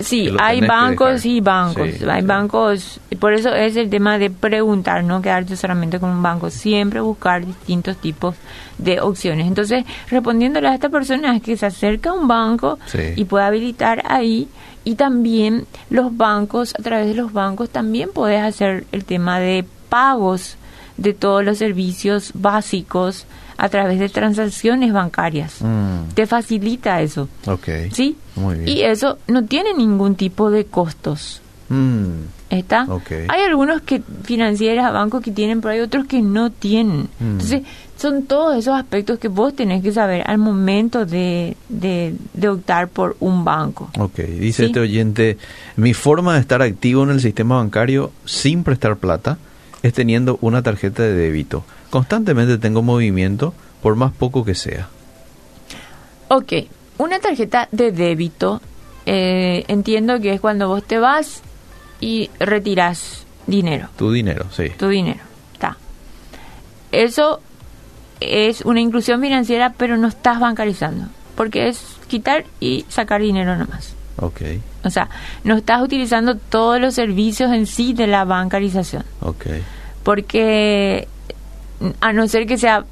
Sí, 0.00 0.30
hay 0.38 0.60
bancos 0.62 1.24
y 1.26 1.40
bancos. 1.40 1.90
Sí, 1.98 2.04
hay 2.08 2.22
sí. 2.22 2.26
bancos, 2.26 3.00
por 3.18 3.34
eso 3.34 3.54
es 3.54 3.76
el 3.76 3.90
tema 3.90 4.18
de 4.18 4.30
preguntar, 4.30 5.04
no 5.04 5.20
quedarte 5.20 5.56
solamente 5.56 6.00
con 6.00 6.10
un 6.10 6.22
banco, 6.22 6.50
siempre 6.50 7.00
buscar 7.00 7.44
distintos 7.44 7.96
tipos 7.98 8.34
de 8.78 9.00
opciones. 9.00 9.46
Entonces, 9.46 9.84
respondiéndole 10.08 10.68
a 10.68 10.74
esta 10.74 10.88
persona 10.88 11.36
es 11.36 11.42
que 11.42 11.56
se 11.56 11.66
acerca 11.66 12.10
a 12.10 12.12
un 12.14 12.26
banco 12.26 12.78
Sí. 12.86 12.98
y 13.16 13.24
puede 13.24 13.44
habilitar 13.44 14.02
ahí. 14.08 14.48
Y 14.84 14.94
también 14.94 15.66
los 15.90 16.16
bancos, 16.16 16.74
a 16.78 16.82
través 16.82 17.06
de 17.08 17.14
los 17.14 17.32
bancos, 17.32 17.68
también 17.68 18.08
puedes 18.14 18.40
hacer 18.42 18.86
el 18.92 19.04
tema 19.04 19.38
de 19.38 19.64
pagos 19.90 20.56
de 20.96 21.12
todos 21.12 21.44
los 21.44 21.58
servicios 21.58 22.30
básicos 22.34 23.26
a 23.62 23.68
través 23.68 23.98
de 23.98 24.08
transacciones 24.08 24.92
bancarias. 24.92 25.60
Mm. 25.60 26.14
Te 26.14 26.26
facilita 26.26 27.02
eso. 27.02 27.28
Ok. 27.46 27.68
¿Sí? 27.92 28.16
Muy 28.36 28.56
bien. 28.56 28.68
Y 28.68 28.82
eso 28.82 29.18
no 29.28 29.44
tiene 29.44 29.74
ningún 29.74 30.14
tipo 30.14 30.50
de 30.50 30.64
costos. 30.64 31.42
Mm. 31.68 32.06
¿Está? 32.48 32.84
Ok. 32.88 33.12
Hay 33.28 33.42
algunos 33.42 33.82
que 33.82 34.02
financieras, 34.24 34.92
bancos 34.92 35.22
que 35.22 35.30
tienen, 35.30 35.60
pero 35.60 35.72
hay 35.74 35.80
otros 35.80 36.06
que 36.06 36.20
no 36.22 36.50
tienen. 36.50 37.02
Mm. 37.20 37.32
Entonces, 37.32 37.62
son 37.96 38.22
todos 38.24 38.56
esos 38.56 38.74
aspectos 38.74 39.18
que 39.18 39.28
vos 39.28 39.54
tenés 39.54 39.82
que 39.82 39.92
saber 39.92 40.22
al 40.26 40.38
momento 40.38 41.04
de, 41.04 41.54
de, 41.68 42.14
de 42.32 42.48
optar 42.48 42.88
por 42.88 43.16
un 43.20 43.44
banco. 43.44 43.90
Ok, 43.98 44.16
dice 44.20 44.62
Sí. 44.62 44.64
este 44.68 44.80
oyente, 44.80 45.36
mi 45.76 45.92
forma 45.92 46.32
de 46.34 46.40
estar 46.40 46.62
activo 46.62 47.02
en 47.04 47.10
el 47.10 47.20
sistema 47.20 47.56
bancario 47.58 48.10
sin 48.24 48.64
prestar 48.64 48.96
plata 48.96 49.36
es 49.82 49.92
teniendo 49.92 50.38
una 50.40 50.62
tarjeta 50.62 51.02
de 51.02 51.12
débito. 51.12 51.62
Constantemente 51.90 52.58
tengo 52.58 52.82
movimiento, 52.82 53.52
por 53.82 53.96
más 53.96 54.12
poco 54.12 54.44
que 54.44 54.54
sea. 54.54 54.88
Ok, 56.28 56.52
una 56.98 57.18
tarjeta 57.18 57.68
de 57.72 57.90
débito, 57.90 58.60
eh, 59.06 59.64
entiendo 59.68 60.20
que 60.20 60.32
es 60.34 60.40
cuando 60.40 60.68
vos 60.68 60.84
te 60.84 60.98
vas 60.98 61.42
y 62.00 62.30
retiras 62.38 63.24
dinero. 63.46 63.88
Tu 63.96 64.12
dinero, 64.12 64.46
sí. 64.52 64.70
tu 64.78 64.88
dinero. 64.88 65.20
Está. 65.52 65.76
Eso 66.92 67.40
es 68.20 68.60
una 68.62 68.80
inclusión 68.80 69.20
financiera, 69.20 69.74
pero 69.76 69.96
no 69.96 70.08
estás 70.08 70.38
bancarizando. 70.38 71.06
Porque 71.34 71.68
es 71.68 71.82
quitar 72.06 72.44
y 72.60 72.84
sacar 72.88 73.22
dinero 73.22 73.56
nomás. 73.56 73.94
Ok, 74.16 74.42
O 74.84 74.90
sea, 74.90 75.08
no 75.44 75.56
estás 75.56 75.80
utilizando 75.82 76.36
todos 76.36 76.78
los 76.78 76.94
servicios 76.94 77.50
en 77.52 77.66
sí 77.66 77.94
de 77.94 78.06
la 78.06 78.24
bancarización. 78.24 79.04
ok. 79.20 79.46
Porque 80.02 81.08
a 82.00 82.12
no 82.12 82.28
ser 82.28 82.46
que 82.46 82.58
sea 82.58 82.84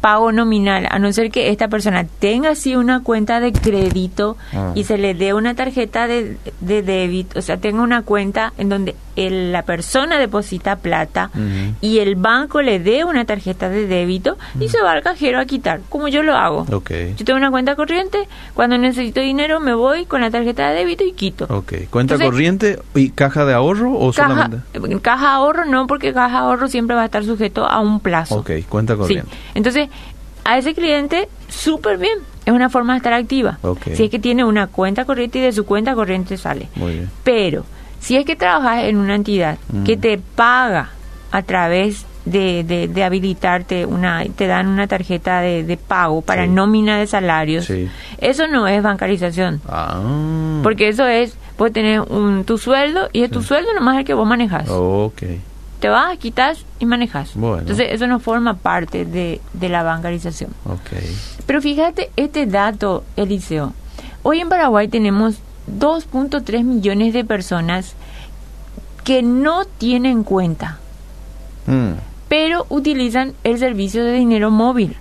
pago 0.00 0.32
nominal, 0.32 0.86
a 0.90 0.98
no 0.98 1.12
ser 1.12 1.30
que 1.30 1.50
esta 1.50 1.68
persona 1.68 2.04
tenga 2.18 2.50
así 2.50 2.74
una 2.76 3.02
cuenta 3.02 3.38
de 3.40 3.52
crédito 3.52 4.36
Ah. 4.52 4.72
y 4.74 4.84
se 4.84 4.98
le 4.98 5.14
dé 5.14 5.34
una 5.34 5.54
tarjeta 5.54 6.06
de, 6.06 6.36
de 6.60 6.82
débito, 6.82 7.38
o 7.38 7.42
sea, 7.42 7.58
tenga 7.58 7.82
una 7.82 8.02
cuenta 8.02 8.52
en 8.58 8.68
donde 8.68 8.94
el- 9.16 9.52
la 9.52 9.62
persona 9.62 10.18
deposita 10.18 10.76
plata 10.76 11.30
y 11.82 11.98
el 11.98 12.14
banco 12.16 12.62
le 12.62 12.78
dé 12.78 13.04
una 13.04 13.24
tarjeta 13.26 13.68
de 13.68 13.86
débito 13.86 14.38
y 14.58 14.68
se 14.68 14.80
va 14.80 14.92
al 14.92 15.02
cajero 15.02 15.38
a 15.40 15.44
quitar, 15.44 15.80
como 15.90 16.08
yo 16.08 16.22
lo 16.22 16.34
hago. 16.36 16.64
Ok, 16.72 16.90
Yo 17.18 17.24
tengo 17.26 17.36
una 17.36 17.50
cuenta 17.50 17.76
corriente, 17.76 18.26
cuando 18.54 18.78
necesito 18.78 19.20
dinero 19.20 19.60
me 19.60 19.74
voy 19.74 20.06
con 20.06 20.22
la 20.22 20.30
tarjeta 20.30 20.70
de 20.70 20.76
débito 20.78 21.04
y 21.04 21.12
quito. 21.12 21.44
ok. 21.50 21.72
¿Cuenta 21.90 22.14
Entonces- 22.14 22.26
corriente 22.26 22.78
y 22.94 23.10
caja 23.10 23.44
de 23.44 23.52
ahorro 23.52 23.92
o 23.92 24.12
Caja, 24.12 24.28
solamente? 24.28 25.00
caja 25.02 25.34
ahorro 25.34 25.64
no, 25.66 25.86
porque 25.86 26.14
caja 26.14 26.38
ahorro 26.38 26.68
siempre 26.68 26.96
va 26.96 27.02
a 27.02 27.06
estar 27.06 27.24
sujeto 27.24 27.66
a 27.66 27.80
un 27.80 28.00
plazo. 28.00 28.36
Ok, 28.36 28.50
cuenta 28.68 28.94
Sí. 28.94 28.98
corriente. 29.00 29.30
Entonces, 29.54 29.89
a 30.44 30.58
ese 30.58 30.74
cliente, 30.74 31.28
súper 31.48 31.98
bien. 31.98 32.18
Es 32.46 32.52
una 32.52 32.70
forma 32.70 32.94
de 32.94 32.98
estar 32.98 33.12
activa. 33.12 33.58
Si 33.94 34.04
es 34.04 34.10
que 34.10 34.18
tiene 34.18 34.44
una 34.44 34.66
cuenta 34.66 35.04
corriente 35.04 35.38
y 35.38 35.42
de 35.42 35.52
su 35.52 35.64
cuenta 35.66 35.94
corriente 35.94 36.36
sale. 36.36 36.68
Muy 36.74 36.92
bien. 36.94 37.10
Pero, 37.22 37.64
si 38.00 38.16
es 38.16 38.24
que 38.24 38.34
trabajas 38.36 38.84
en 38.84 38.96
una 38.96 39.14
entidad 39.14 39.58
Mm. 39.72 39.84
que 39.84 39.96
te 39.96 40.18
paga 40.18 40.90
a 41.30 41.42
través 41.42 42.06
de, 42.24 42.64
de, 42.64 42.88
de 42.88 43.04
habilitarte 43.04 43.86
una, 43.86 44.24
te 44.36 44.46
dan 44.46 44.68
una 44.68 44.86
tarjeta 44.86 45.40
de, 45.40 45.64
de 45.64 45.76
pago 45.76 46.22
para 46.22 46.44
Sí. 46.44 46.50
nómina 46.50 46.98
de 46.98 47.06
salarios, 47.06 47.66
Sí. 47.66 47.88
eso 48.18 48.46
no 48.46 48.66
es 48.68 48.82
bancarización. 48.82 49.60
Ah. 49.68 50.00
Porque 50.62 50.88
eso 50.88 51.06
es, 51.06 51.36
puedes 51.56 51.72
tener 51.72 52.00
un, 52.00 52.44
tu 52.44 52.58
sueldo 52.58 53.08
y 53.12 53.22
es 53.22 53.30
tu 53.30 53.42
sueldo 53.42 53.72
nomás 53.74 53.98
el 53.98 54.04
que 54.04 54.14
vos 54.14 54.26
manejas. 54.26 54.68
Ok. 54.68 55.22
Te 55.80 55.88
vas, 55.88 56.16
quitas 56.18 56.64
y 56.78 56.84
manejas. 56.86 57.32
Bueno. 57.34 57.58
Entonces, 57.60 57.88
eso 57.90 58.06
no 58.06 58.20
forma 58.20 58.54
parte 58.58 59.04
de, 59.06 59.40
de 59.54 59.68
la 59.68 59.82
bancarización. 59.82 60.50
Ok. 60.66 60.90
Pero 61.46 61.60
fíjate 61.62 62.10
este 62.16 62.46
dato, 62.46 63.02
Eliseo. 63.16 63.72
Hoy 64.22 64.40
en 64.40 64.48
Paraguay 64.50 64.88
tenemos 64.88 65.36
2.3 65.78 66.62
millones 66.64 67.14
de 67.14 67.24
personas 67.24 67.94
que 69.04 69.22
no 69.22 69.64
tienen 69.64 70.22
cuenta, 70.24 70.78
Mm, 71.66 71.92
pero 72.28 72.66
utilizan 72.70 73.32
el 73.44 73.58
servicio 73.58 74.04
de 74.04 74.12
dinero 74.12 74.50
móvil. 74.50 74.96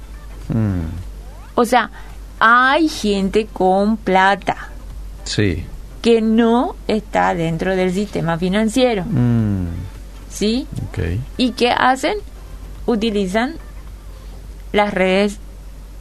mm. 0.49 0.81
O 1.55 1.65
sea, 1.65 1.89
hay 2.39 2.87
gente 2.87 3.47
con 3.51 3.97
plata 3.97 4.69
Sí. 5.25 5.65
que 6.01 6.21
no 6.21 6.75
está 6.87 7.33
dentro 7.35 7.75
del 7.75 7.91
sistema 7.93 8.37
financiero, 8.37 9.03
Mm, 9.05 9.65
¿sí? 10.29 10.67
ok. 10.89 10.99
¿Y 11.37 11.51
qué 11.51 11.71
hacen? 11.71 12.17
Utilizan 12.85 13.55
las 14.71 14.93
redes 14.93 15.37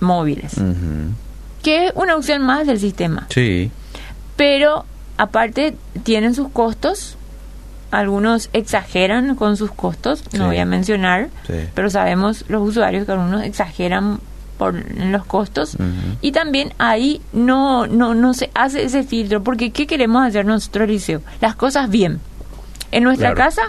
móviles, 0.01 0.55
que 1.63 1.87
es 1.87 1.93
una 1.95 2.17
opción 2.17 2.43
más 2.43 2.67
del 2.67 2.79
sistema. 2.79 3.27
Sí. 3.31 3.71
Pero 4.37 4.85
aparte 5.17 5.77
tienen 6.05 6.35
sus 6.35 6.49
costos, 6.49 7.17
algunos 7.91 8.49
exageran 8.53 9.35
con 9.35 9.57
sus 9.57 9.71
costos, 9.73 10.23
Sí. 10.31 10.39
no 10.39 10.47
voy 10.47 10.59
a 10.59 10.65
mencionar, 10.65 11.29
Sí. 11.47 11.55
pero 11.75 11.91
sabemos 11.91 12.45
los 12.49 12.67
usuarios 12.67 13.07
que 13.07 13.13
algunos 13.13 13.43
exageran 13.43 14.21
por 14.59 14.75
los 14.97 15.25
costos 15.25 15.77
y 16.21 16.33
también 16.33 16.75
ahí 16.79 17.21
no 17.33 17.87
no 17.87 18.15
no 18.15 18.35
se 18.35 18.51
hace 18.55 18.83
ese 18.83 19.05
filtro 19.05 19.41
porque 19.45 19.71
qué 19.71 19.87
queremos 19.87 20.27
hacer 20.27 20.45
nosotros 20.47 20.89
Liceo 20.89 21.21
las 21.41 21.55
cosas 21.55 21.89
bien 21.91 22.19
en 22.91 23.05
nuestra 23.05 23.35
Claro. 23.35 23.51
casa 23.51 23.63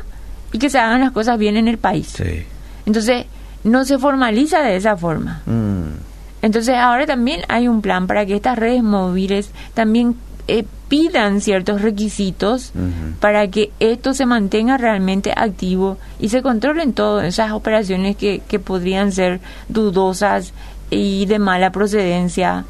y 0.51 0.59
que 0.59 0.69
se 0.69 0.79
hagan 0.79 1.01
las 1.01 1.11
cosas 1.11 1.37
bien 1.37 1.57
en 1.57 1.67
el 1.67 1.77
país. 1.77 2.13
Sí. 2.15 2.43
entonces 2.85 3.25
no 3.63 3.83
se 3.85 3.97
formaliza 3.99 4.61
de 4.61 4.77
esa 4.77 4.95
forma. 4.95 5.41
Mm, 5.45 5.99
entonces 6.41 6.75
ahora 6.75 7.05
también 7.05 7.41
hay 7.49 7.67
un 7.67 7.81
plan 7.81 8.07
para 8.07 8.25
que 8.25 8.35
estas 8.35 8.57
redes 8.57 8.83
móviles 8.83 9.51
también 9.73 10.15
eh, 10.47 10.65
pidan 10.87 11.41
ciertos 11.41 11.81
requisitos 11.83 12.71
para 13.19 13.47
que 13.49 13.71
esto 13.79 14.15
se 14.15 14.25
mantenga 14.25 14.77
realmente 14.77 15.31
activo 15.35 15.99
y 16.19 16.29
se 16.29 16.41
controlen 16.41 16.93
todas 16.93 17.25
esas 17.25 17.51
operaciones 17.51 18.15
que, 18.15 18.41
que 18.47 18.57
podrían 18.57 19.11
ser 19.11 19.39
dudosas 19.67 20.53
y 20.89 21.27
de 21.27 21.37
mala 21.37 21.71
procedencia 21.71 22.65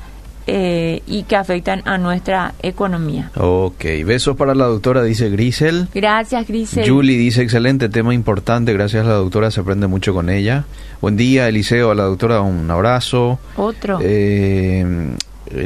eh, 0.51 1.03
y 1.05 1.23
que 1.23 1.35
afectan 1.35 1.83
a 1.85 1.99
nuestra 1.99 2.55
economía. 2.63 3.29
Ok, 3.35 3.85
besos 4.03 4.35
para 4.35 4.55
la 4.55 4.65
doctora, 4.65 5.03
dice 5.03 5.29
Grisel. 5.29 5.87
Gracias, 5.93 6.47
Grisel. 6.47 6.89
Julie 6.89 7.17
dice, 7.17 7.43
excelente, 7.43 7.87
tema 7.87 8.15
importante, 8.15 8.73
gracias 8.73 9.05
a 9.05 9.09
la 9.09 9.13
doctora, 9.13 9.51
se 9.51 9.59
aprende 9.59 9.85
mucho 9.85 10.11
con 10.11 10.31
ella. 10.31 10.65
Buen 11.01 11.17
día, 11.17 11.47
Eliseo, 11.47 11.91
a 11.91 11.95
la 11.95 12.05
doctora 12.05 12.41
un 12.41 12.71
abrazo. 12.71 13.37
Otro. 13.57 13.99
Eh, 14.01 15.13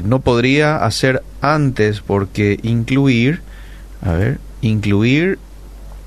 no 0.04 0.20
podría 0.20 0.84
hacer 0.84 1.24
antes 1.40 2.02
porque 2.02 2.60
incluir, 2.62 3.42
a 4.02 4.12
ver, 4.12 4.40
incluir 4.60 5.40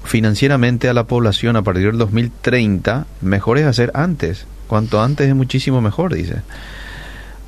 financieramente 0.05 0.91
a 0.91 0.93
la 0.93 1.05
población 1.05 1.57
a 1.57 1.63
partir 1.63 1.87
del 1.87 1.99
2030, 1.99 3.07
mejor 3.23 3.57
es 3.57 3.65
hacer 3.65 3.91
antes. 3.95 4.45
Cuanto 4.67 5.01
antes 5.01 5.29
es 5.29 5.35
muchísimo 5.35 5.81
mejor, 5.81 6.15
dice. 6.15 6.43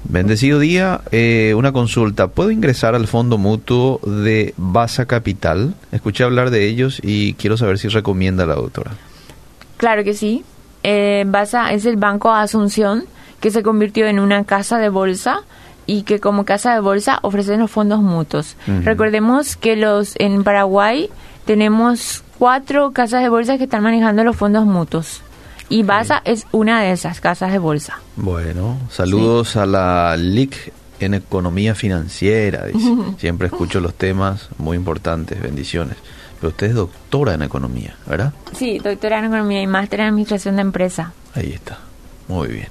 Bendecido 0.05 0.59
día, 0.59 1.03
eh, 1.11 1.55
una 1.57 1.73
consulta. 1.73 2.29
¿Puedo 2.29 2.51
ingresar 2.51 2.95
al 2.95 3.07
fondo 3.07 3.37
mutuo 3.37 4.01
de 4.05 4.55
Basa 4.57 5.07
Capital? 5.07 5.75
Escuché 5.93 6.25
hablar 6.25 6.51
de 6.51 6.67
ellos 6.67 7.01
y 7.03 7.35
quiero 7.35 7.57
saber 7.57 7.79
si 7.79 7.89
recomienda 7.89 8.47
la 8.47 8.55
doctora. 8.55 8.93
Claro 9.77 10.05
que 10.05 10.15
sí. 10.15 10.45
Eh, 10.83 11.25
Basa 11.27 11.73
es 11.73 11.85
el 11.85 11.97
Banco 11.97 12.33
Asunción 12.33 13.05
que 13.41 13.51
se 13.51 13.63
convirtió 13.63 14.07
en 14.07 14.19
una 14.19 14.45
casa 14.45 14.79
de 14.79 14.89
bolsa 14.89 15.43
y 15.87 16.03
que 16.03 16.21
como 16.21 16.45
casa 16.45 16.75
de 16.75 16.81
bolsa 16.81 17.19
ofrecen 17.23 17.61
los 17.61 17.71
fondos 17.71 18.01
mutuos. 18.01 18.57
Recordemos 18.85 19.57
que 19.57 19.77
los 19.77 20.15
en 20.19 20.45
Paraguay 20.45 21.09
tenemos 21.45 22.25
cuatro 22.39 22.93
casas 22.93 23.23
de 23.23 23.29
bolsa 23.29 23.59
que 23.59 23.65
están 23.65 23.83
manejando 23.83 24.23
los 24.25 24.37
fondos 24.37 24.67
mutuos 24.67 25.23
y 25.69 25.83
Basa 25.83 26.23
es 26.25 26.47
una 26.53 26.81
de 26.83 26.93
esas 26.93 27.21
casas 27.21 27.53
de 27.53 27.59
bolsa. 27.59 28.01
Bueno, 28.17 28.79
saludos 28.91 29.57
a 29.57 29.67
la 29.67 30.17
LIC 30.17 30.73
en 31.01 31.15
economía 31.15 31.75
financiera. 31.75 32.67
dice. 32.67 32.95
Siempre 33.19 33.47
escucho 33.49 33.81
los 33.81 33.95
temas 33.95 34.49
muy 34.59 34.77
importantes, 34.77 35.41
bendiciones. 35.41 35.97
Pero 36.41 36.51
usted 36.51 36.69
es 36.69 36.75
doctora 36.75 37.35
en 37.35 37.43
economía, 37.43 37.97
¿verdad? 38.07 38.33
Sí, 38.57 38.79
doctora 38.79 39.19
en 39.19 39.25
economía 39.27 39.61
y 39.61 39.67
máster 39.67 40.01
en 40.01 40.07
administración 40.07 40.57
de 40.57 40.63
empresa. 40.63 41.13
Ahí 41.35 41.53
está. 41.53 41.79
Muy 42.29 42.49
bien. 42.49 42.69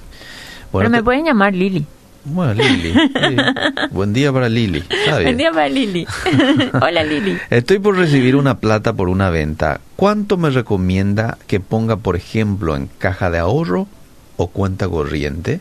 Pero 0.72 0.88
me 0.90 0.98
te- 0.98 1.04
pueden 1.04 1.24
llamar 1.24 1.54
Lili. 1.54 1.86
Bueno, 2.24 2.54
Lili. 2.54 2.92
sí. 2.92 3.36
Buen 3.90 4.12
día 4.12 4.32
para 4.32 4.48
Lili. 4.48 4.82
Buen 5.10 5.36
día 5.36 5.50
para 5.50 5.68
Lili. 5.68 6.06
Hola 6.80 7.04
Lili. 7.04 7.38
Estoy 7.50 7.78
por 7.78 7.96
recibir 7.96 8.36
una 8.36 8.58
plata 8.58 8.92
por 8.92 9.08
una 9.08 9.30
venta. 9.30 9.80
¿Cuánto 9.96 10.36
me 10.36 10.50
recomienda 10.50 11.38
que 11.46 11.60
ponga, 11.60 11.96
por 11.96 12.16
ejemplo, 12.16 12.76
en 12.76 12.88
caja 12.98 13.30
de 13.30 13.38
ahorro 13.38 13.86
o 14.36 14.48
cuenta 14.48 14.88
corriente? 14.88 15.60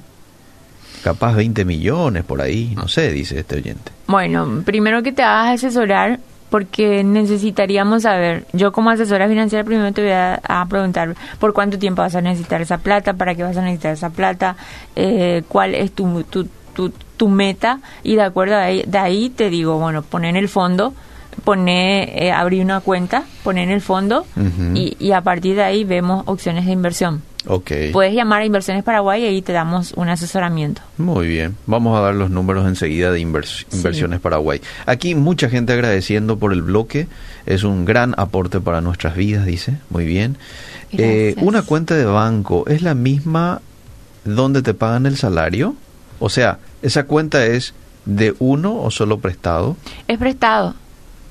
Capaz 1.03 1.35
20 1.35 1.63
millones 1.63 2.23
por 2.23 2.41
ahí, 2.41 2.73
no 2.75 2.87
sé, 2.87 3.11
dice 3.11 3.39
este 3.39 3.55
oyente. 3.57 3.91
Bueno, 4.07 4.63
primero 4.65 5.03
que 5.03 5.11
te 5.11 5.21
a 5.23 5.51
asesorar, 5.51 6.19
porque 6.49 7.03
necesitaríamos 7.03 8.03
saber, 8.03 8.45
yo 8.53 8.71
como 8.71 8.89
asesora 8.89 9.27
financiera 9.27 9.63
primero 9.63 9.91
te 9.91 10.01
voy 10.01 10.11
a, 10.11 10.39
a 10.43 10.65
preguntar 10.67 11.15
por 11.39 11.53
cuánto 11.53 11.77
tiempo 11.77 12.01
vas 12.01 12.15
a 12.15 12.21
necesitar 12.21 12.61
esa 12.61 12.77
plata, 12.77 13.13
para 13.13 13.35
qué 13.35 13.43
vas 13.43 13.57
a 13.57 13.61
necesitar 13.61 13.93
esa 13.93 14.09
plata, 14.09 14.55
eh, 14.95 15.43
cuál 15.47 15.75
es 15.75 15.91
tu, 15.91 16.23
tu, 16.23 16.47
tu, 16.73 16.91
tu 17.17 17.27
meta 17.27 17.79
y 18.03 18.15
de 18.15 18.23
acuerdo 18.23 18.55
a 18.55 18.63
ahí, 18.63 18.83
de 18.87 18.97
ahí 18.97 19.29
te 19.29 19.49
digo, 19.49 19.77
bueno, 19.77 20.01
poner 20.03 20.31
en 20.31 20.37
el 20.37 20.49
fondo, 20.49 20.93
poner, 21.43 22.09
eh, 22.13 22.31
abrir 22.31 22.63
una 22.63 22.79
cuenta, 22.79 23.23
poner 23.43 23.65
en 23.65 23.71
el 23.71 23.81
fondo 23.81 24.25
y, 24.73 24.95
y 24.99 25.11
a 25.11 25.21
partir 25.21 25.55
de 25.55 25.63
ahí 25.63 25.83
vemos 25.83 26.23
opciones 26.27 26.65
de 26.65 26.71
inversión. 26.71 27.21
Ok. 27.47 27.71
Puedes 27.93 28.13
llamar 28.13 28.41
a 28.41 28.45
Inversiones 28.45 28.83
Paraguay 28.83 29.23
y 29.23 29.25
ahí 29.27 29.41
te 29.41 29.53
damos 29.53 29.93
un 29.93 30.09
asesoramiento. 30.09 30.81
Muy 30.97 31.27
bien, 31.27 31.55
vamos 31.65 31.97
a 31.97 32.01
dar 32.01 32.13
los 32.13 32.29
números 32.29 32.67
enseguida 32.67 33.11
de 33.11 33.21
invers- 33.21 33.65
Sí. 33.69 33.77
Inversiones 33.77 34.19
Paraguay. 34.19 34.61
Aquí 34.85 35.15
mucha 35.15 35.49
gente 35.49 35.71
agradeciendo 35.73 36.37
por 36.37 36.51
el 36.51 36.61
bloque, 36.61 37.07
es 37.45 37.63
un 37.63 37.85
gran 37.85 38.13
aporte 38.17 38.59
para 38.59 38.81
nuestras 38.81 39.15
vidas, 39.15 39.45
dice, 39.45 39.77
muy 39.89 40.05
bien. 40.05 40.37
Eh, 40.91 41.35
una 41.39 41.61
cuenta 41.63 41.95
de 41.95 42.05
banco, 42.05 42.65
¿es 42.67 42.81
la 42.81 42.93
misma 42.95 43.61
donde 44.25 44.61
te 44.61 44.73
pagan 44.73 45.05
el 45.05 45.15
salario? 45.17 45.75
O 46.19 46.29
sea, 46.29 46.59
¿esa 46.81 47.05
cuenta 47.05 47.45
es 47.45 47.73
de 48.05 48.35
uno 48.39 48.81
o 48.81 48.91
solo 48.91 49.19
prestado? 49.19 49.77
Es 50.07 50.17
prestado. 50.17 50.75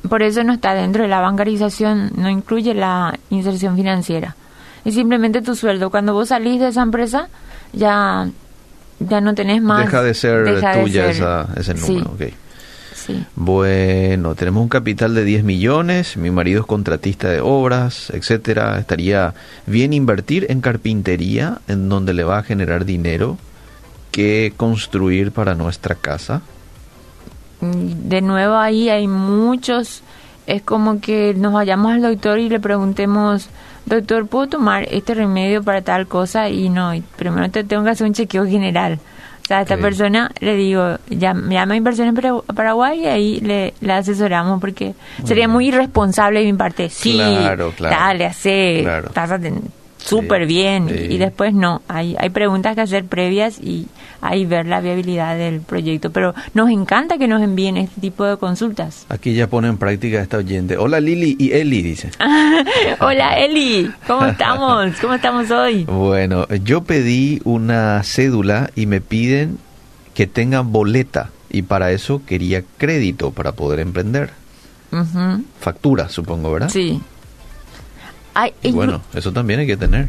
Por 0.09 0.23
eso 0.23 0.45
no 0.45 0.53
está 0.53 0.73
dentro 0.75 1.03
de 1.03 1.09
la 1.09 1.21
bancarización, 1.21 2.13
no 2.17 2.31
incluye 2.31 2.75
la 2.75 3.19
inserción 3.31 3.77
financiera. 3.77 4.37
Es 4.87 4.95
simplemente 4.95 5.43
tu 5.43 5.55
sueldo. 5.55 5.91
Cuando 5.91 6.15
vos 6.15 6.29
salís 6.29 6.61
de 6.61 6.69
esa 6.69 6.83
empresa, 6.83 7.29
ya, 7.73 8.29
ya 9.01 9.21
no 9.21 9.35
tenés 9.35 9.61
más. 9.61 9.85
Deja 9.85 10.03
de 10.03 10.15
ser 10.15 10.45
deja 10.45 10.77
de 10.77 10.83
tuya 10.83 11.03
ser- 11.03 11.11
esa- 11.11 11.49
ese 11.57 11.77
Sí, 11.77 11.93
número, 11.93 12.11
ok. 12.13 12.23
sí. 12.95 13.25
Bueno, 13.35 14.35
tenemos 14.37 14.63
un 14.63 14.69
capital 14.69 15.15
de 15.15 15.25
10 15.25 15.43
millones, 15.45 16.17
mi 16.17 16.31
marido 16.31 16.61
es 16.61 16.67
contratista 16.67 17.29
de 17.29 17.41
obras, 17.41 18.11
etcétera. 18.11 18.79
Estaría 18.79 19.35
bien 19.67 19.93
invertir 19.93 20.47
en 20.51 20.61
carpintería, 20.61 21.59
en 21.69 21.89
donde 21.89 22.15
le 22.15 22.23
va 22.25 22.39
a 22.39 22.43
generar 22.45 22.85
dinero, 22.85 23.39
que 24.13 24.53
construir 24.57 25.33
para 25.33 25.55
nuestra 25.57 25.95
casa. 25.97 26.43
Mm, 27.61 28.09
De 28.09 28.21
nuevo 28.23 28.55
ahí 28.55 28.89
hay 28.89 29.09
muchos. 29.09 30.03
Es 30.47 30.63
como 30.63 31.01
que 31.01 31.35
nos 31.37 31.53
vayamos 31.53 31.93
al 31.93 32.03
doctor 32.03 32.39
y 32.39 32.49
le 32.49 32.61
preguntemos, 32.61 33.49
doctor, 33.85 34.27
¿puedo 34.29 34.47
tomar 34.49 34.87
este 34.91 35.15
remedio 35.15 35.63
para 35.63 35.83
tal 35.83 36.07
cosa? 36.07 36.49
Y 36.49 36.69
no, 36.69 36.93
primero 37.17 37.51
te 37.51 37.65
tengo 37.65 37.83
que 37.85 37.91
hacer 37.91 38.07
un 38.07 38.13
chequeo 38.15 38.47
general. 38.47 39.01
O 39.43 39.47
sea, 39.47 39.59
a 39.59 39.63
esta 39.63 39.77
persona 39.77 40.33
le 40.41 40.57
digo, 40.57 40.83
llam- 41.09 41.49
llama 41.51 41.75
a 41.75 41.77
Inversiones 41.77 42.15
Para- 42.15 42.41
Paraguay 42.55 43.01
y 43.03 43.07
ahí 43.07 43.41
le, 43.41 43.75
le 43.81 43.93
asesoramos 43.93 44.61
porque 44.61 44.95
sería 45.25 45.47
muy 45.47 45.69
irresponsable 45.69 46.41
de 46.41 46.47
mi 46.53 46.59
parte. 46.59 46.91
Sí, 46.91 47.13
Claro, 47.15 47.73
claro. 47.77 47.95
dale, 47.97 48.27
hace, 48.27 48.81
Claro. 48.83 49.07
estás 49.09 49.31
aten- 49.31 49.63
súper 50.09 50.43
Sí, 50.43 50.47
bien. 50.49 50.89
sí. 50.89 51.07
Y 51.11 51.19
después 51.19 51.53
no, 51.55 51.83
hay, 51.89 52.17
hay 52.19 52.31
preguntas 52.31 52.75
que 52.75 52.81
hacer 52.81 53.05
previas 53.05 53.59
y 53.61 53.89
ahí 54.21 54.45
ver 54.47 54.67
la 54.67 54.81
viabilidad 54.81 55.37
del 55.37 55.61
proyecto. 55.61 56.11
Pero 56.11 56.35
nos 56.55 56.71
encanta 56.71 57.19
que 57.19 57.29
nos 57.29 57.43
envíen 57.43 57.77
este 57.77 58.01
tipo 58.01 58.25
de 58.25 58.37
consultas. 58.37 59.05
Aquí 59.09 59.35
ya 59.35 59.47
pone 59.49 59.69
en 59.69 59.77
práctica 59.77 60.21
esta 60.21 60.39
oyente. 60.39 60.77
Hola 60.79 61.01
Lili 61.01 61.37
y 61.39 61.53
Eli, 61.53 61.83
dice. 61.83 62.11
Hola 63.01 63.37
Eli, 63.39 63.91
¿cómo 64.07 64.27
estamos? 64.27 64.93
¿Cómo 65.01 65.15
estamos 65.15 65.51
hoy? 65.51 65.85
Bueno, 65.85 66.47
yo 66.65 66.85
pedí 66.85 67.41
una 67.45 68.03
cédula 68.05 68.71
y 68.75 68.87
me 68.87 69.01
piden 69.01 69.59
que 70.15 70.27
tenga 70.27 70.61
boleta 70.63 71.31
y 71.51 71.63
para 71.63 71.91
eso 71.93 72.23
quería 72.27 72.63
crédito 72.79 73.31
para 73.33 73.53
poder 73.53 73.81
emprender. 73.81 74.31
Factura, 75.61 76.09
supongo, 76.09 76.53
¿verdad? 76.53 76.71
Sí. 76.71 77.01
Hay, 78.39 78.53
Y 78.63 78.73
bueno, 78.73 79.01
eso 79.15 79.33
también 79.33 79.61
hay 79.61 79.67
que 79.67 79.77
tener. 79.79 80.09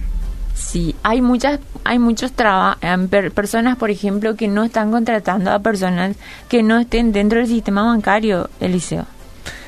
Sí, 0.53 0.95
hay 1.03 1.21
muchas, 1.21 1.59
hay 1.85 1.97
muchos 1.97 2.33
traba- 2.33 2.77
em, 2.81 3.07
per- 3.07 3.31
personas, 3.31 3.77
por 3.77 3.89
ejemplo, 3.89 4.35
que 4.35 4.47
no 4.47 4.63
están 4.63 4.91
contratando 4.91 5.51
a 5.51 5.59
personas 5.59 6.15
que 6.49 6.61
no 6.63 6.77
estén 6.79 7.11
dentro 7.13 7.39
del 7.39 7.47
sistema 7.47 7.83
bancario, 7.83 8.49
Eliseo. 8.59 9.05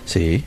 Sí. 0.06 0.44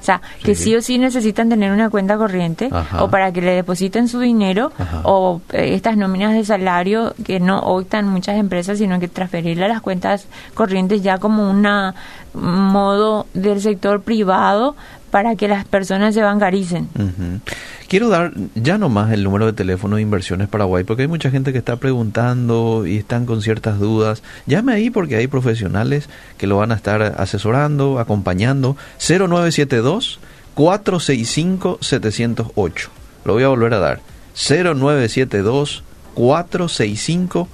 O 0.00 0.04
sea, 0.04 0.20
que 0.42 0.54
sí 0.54 0.74
o 0.76 0.82
sí 0.82 0.98
necesitan 0.98 1.48
tener 1.48 1.72
una 1.72 1.88
cuenta 1.88 2.18
corriente 2.18 2.68
Ajá. 2.70 3.02
o 3.02 3.08
para 3.08 3.32
que 3.32 3.40
le 3.40 3.52
depositen 3.54 4.06
su 4.08 4.20
dinero 4.20 4.70
Ajá. 4.78 5.00
o 5.04 5.40
eh, 5.52 5.72
estas 5.74 5.96
nóminas 5.96 6.34
de 6.34 6.44
salario 6.44 7.14
que 7.24 7.40
no 7.40 7.60
optan 7.60 8.06
muchas 8.06 8.36
empresas, 8.36 8.76
sino 8.76 9.00
que 9.00 9.08
transferirle 9.08 9.64
a 9.64 9.68
las 9.68 9.80
cuentas 9.80 10.26
corrientes 10.52 11.02
ya 11.02 11.16
como 11.16 11.48
una 11.48 11.94
modo 12.34 13.26
del 13.32 13.62
sector 13.62 14.02
privado 14.02 14.76
para 15.14 15.36
que 15.36 15.46
las 15.46 15.64
personas 15.64 16.12
se 16.12 16.22
bancaricen. 16.22 16.88
Ujú. 16.96 17.38
Quiero 17.86 18.08
dar 18.08 18.32
ya 18.56 18.78
nomás 18.78 19.12
el 19.12 19.22
número 19.22 19.46
de 19.46 19.52
teléfono 19.52 19.94
de 19.94 20.02
Inversiones 20.02 20.48
Paraguay, 20.48 20.82
porque 20.82 21.02
hay 21.02 21.08
mucha 21.08 21.30
gente 21.30 21.52
que 21.52 21.58
está 21.58 21.76
preguntando 21.76 22.84
y 22.84 22.96
están 22.96 23.24
con 23.24 23.40
ciertas 23.40 23.78
dudas. 23.78 24.24
Llame 24.46 24.72
ahí 24.72 24.90
porque 24.90 25.14
hay 25.14 25.28
profesionales 25.28 26.08
que 26.36 26.48
lo 26.48 26.56
van 26.56 26.72
a 26.72 26.74
estar 26.74 27.00
asesorando, 27.00 28.00
acompañando. 28.00 28.76
0972 28.98 30.18
465 30.56 31.78
708. 31.80 32.90
Lo 33.24 33.34
voy 33.34 33.44
a 33.44 33.48
volver 33.50 33.74
a 33.74 33.78
dar. 33.78 34.00
0972 34.34 35.84
465 36.14 37.48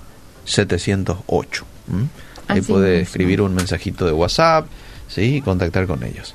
708. 0.46 1.64
¿Mm? 1.88 2.02
Ahí 2.48 2.62
puede 2.62 3.02
escribir 3.02 3.42
un 3.42 3.54
mensajito 3.54 4.06
de 4.06 4.12
WhatsApp, 4.12 4.66
sí, 5.10 5.36
y 5.36 5.40
contactar 5.42 5.86
con 5.86 6.02
ellos. 6.04 6.34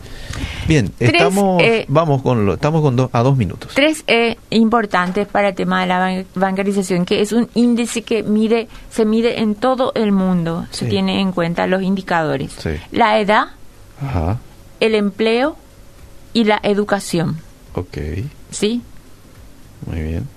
Bien, 0.68 0.92
estamos 1.00 1.62
eh, 1.64 1.86
vamos 1.88 2.22
con 2.22 2.46
lo, 2.46 2.54
estamos 2.56 2.82
con 2.82 2.96
do- 2.96 3.10
a 3.14 3.24
dos 3.24 3.38
minutos. 3.38 3.72
Tres 3.74 4.04
E 4.06 4.38
importantes 4.52 5.28
para 5.28 5.50
el 5.50 5.56
tema 5.56 5.82
de 5.82 5.88
la 5.88 6.00
ban- 6.00 6.26
bancarización, 6.36 7.06
que 7.06 7.22
es 7.22 7.32
un 7.32 7.50
índice 7.56 8.02
que 8.04 8.22
mide, 8.24 8.68
se 8.92 9.06
mide 9.06 9.40
en 9.40 9.56
todo 9.56 9.92
el 9.96 10.12
mundo, 10.12 10.68
se 10.72 10.86
Sí. 10.86 10.92
tiene 10.92 11.22
en 11.22 11.32
cuenta 11.32 11.66
los 11.68 11.82
indicadores. 11.82 12.52
Sí. 12.58 12.72
La 12.92 13.20
edad, 13.20 13.48
Ajá. 14.02 14.38
el 14.80 14.94
empleo 14.96 15.56
y 16.34 16.44
la 16.44 16.60
educación, 16.64 17.38
Ok, 17.76 17.98
¿sí? 18.52 18.82
muy 19.86 20.02
bien. 20.02 20.28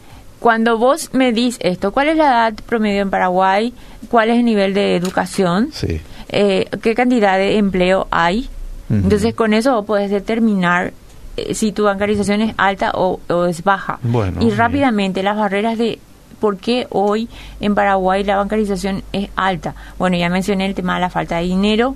Cuando 0.41 0.79
vos 0.79 1.11
medís 1.13 1.57
esto, 1.61 1.91
¿cuál 1.91 2.09
es 2.11 2.17
la 2.17 2.27
edad 2.27 2.55
promedio 2.67 3.03
en 3.03 3.11
Paraguay? 3.11 3.75
¿Cuál 4.09 4.31
es 4.31 4.39
el 4.39 4.45
nivel 4.45 4.73
de 4.73 4.95
educación? 4.95 5.71
Sí. 5.73 6.01
Eh, 6.29 6.69
¿Qué 6.83 6.95
cantidad 6.95 7.39
de 7.39 7.57
empleo 7.59 8.07
hay? 8.11 8.49
Entonces, 8.91 9.35
con 9.35 9.53
eso 9.53 9.85
podés 9.85 10.11
determinar 10.11 10.95
eh, 11.37 11.55
si 11.55 11.73
tu 11.73 11.85
bancarización 11.85 12.41
es 12.41 12.55
alta 12.57 12.91
o, 12.95 13.21
o 13.29 13.45
es 13.45 13.63
baja. 13.63 13.99
Bueno, 14.03 14.41
y 14.41 14.47
bien. 14.47 14.57
rápidamente, 14.57 15.23
las 15.23 15.37
barreras 15.37 15.77
de 15.77 15.99
por 16.41 16.57
qué 16.59 16.87
hoy 16.91 17.29
en 17.61 17.75
Paraguay 17.75 18.25
la 18.25 18.37
bancarización 18.37 19.03
es 19.13 19.29
alta. 19.37 19.75
Bueno, 19.99 20.17
ya 20.17 20.29
mencioné 20.29 20.67
el 20.67 20.75
tema 20.75 20.95
de 20.95 21.01
la 21.01 21.11
falta 21.11 21.37
de 21.39 21.45
dinero. 21.45 21.95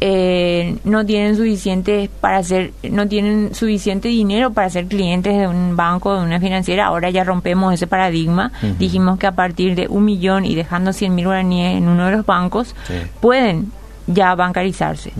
Eh, 0.00 0.76
no 0.84 1.04
tienen 1.06 1.36
suficiente 1.36 2.10
para 2.20 2.42
ser, 2.42 2.72
no 2.90 3.06
tienen 3.08 3.54
suficiente 3.54 4.08
dinero 4.08 4.52
para 4.52 4.68
ser 4.70 4.86
clientes 4.86 5.36
de 5.36 5.46
un 5.48 5.76
banco, 5.76 6.14
de 6.18 6.24
una 6.24 6.40
financiera. 6.40 6.86
Ahora 6.86 7.10
ya 7.10 7.24
rompemos 7.24 7.72
ese 7.72 7.86
paradigma. 7.86 8.52
Dijimos 8.78 9.18
que 9.18 9.26
a 9.26 9.32
partir 9.32 9.74
de 9.74 9.86
un 9.88 10.04
millón 10.04 10.44
y 10.44 10.54
dejando 10.54 10.92
100 10.92 11.14
mil 11.14 11.26
guaraníes 11.26 11.78
en 11.78 11.88
uno 11.88 12.06
de 12.06 12.12
los 12.12 12.26
bancos, 12.26 12.74
Sí. 12.86 12.94
pueden 13.20 13.72
ya 14.06 14.34
bancarizarse 14.34 15.12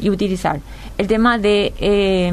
y 0.00 0.10
utilizar. 0.10 0.58
El 0.98 1.06
tema 1.06 1.38
de 1.38 1.72
eh, 1.78 2.32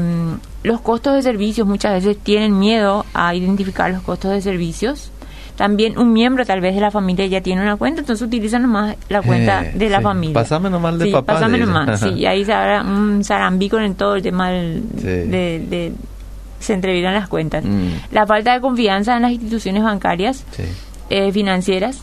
los 0.64 0.80
costos 0.80 1.14
de 1.14 1.22
servicios, 1.22 1.66
muchas 1.66 1.92
veces 1.92 2.16
tienen 2.22 2.58
miedo 2.58 3.04
a 3.14 3.34
identificar 3.34 3.90
los 3.92 4.02
costos 4.02 4.32
de 4.32 4.40
servicios. 4.40 5.11
También 5.56 5.98
un 5.98 6.12
miembro 6.12 6.44
tal 6.46 6.60
vez 6.60 6.74
de 6.74 6.80
la 6.80 6.90
familia 6.90 7.26
ya 7.26 7.40
tiene 7.40 7.60
una 7.62 7.76
cuenta, 7.76 8.00
entonces 8.00 8.26
utilizan 8.26 8.62
nomás 8.62 8.96
la 9.08 9.20
cuenta 9.22 9.64
Eh, 9.66 9.72
de 9.74 9.88
la 9.90 9.98
sí. 9.98 10.02
familia. 10.02 10.34
Pásame 10.34 10.70
nomás 10.70 10.98
de 10.98 11.04
sí, 11.06 11.12
papá, 11.12 11.34
Pásame 11.34 11.58
le 11.58 11.66
nomás, 11.66 12.00
sí. 12.00 12.08
Y 12.08 12.26
ahí 12.26 12.44
se 12.44 12.52
habrá 12.52 12.82
un 12.82 13.22
zarambico 13.22 13.78
en 13.78 13.94
todo 13.94 14.16
el 14.16 14.22
tema 14.22 14.50
del- 14.50 14.82
Sí. 14.98 15.04
de, 15.06 15.64
de- 15.68 15.92
se 16.58 16.72
entreviran 16.74 17.12
las 17.14 17.28
cuentas. 17.28 17.64
Mm. 17.64 17.88
La 18.12 18.26
falta 18.26 18.52
de 18.54 18.60
confianza 18.60 19.16
en 19.16 19.22
las 19.22 19.32
instituciones 19.32 19.82
bancarias 19.82 20.44
eh, 21.10 21.32
financieras. 21.32 22.02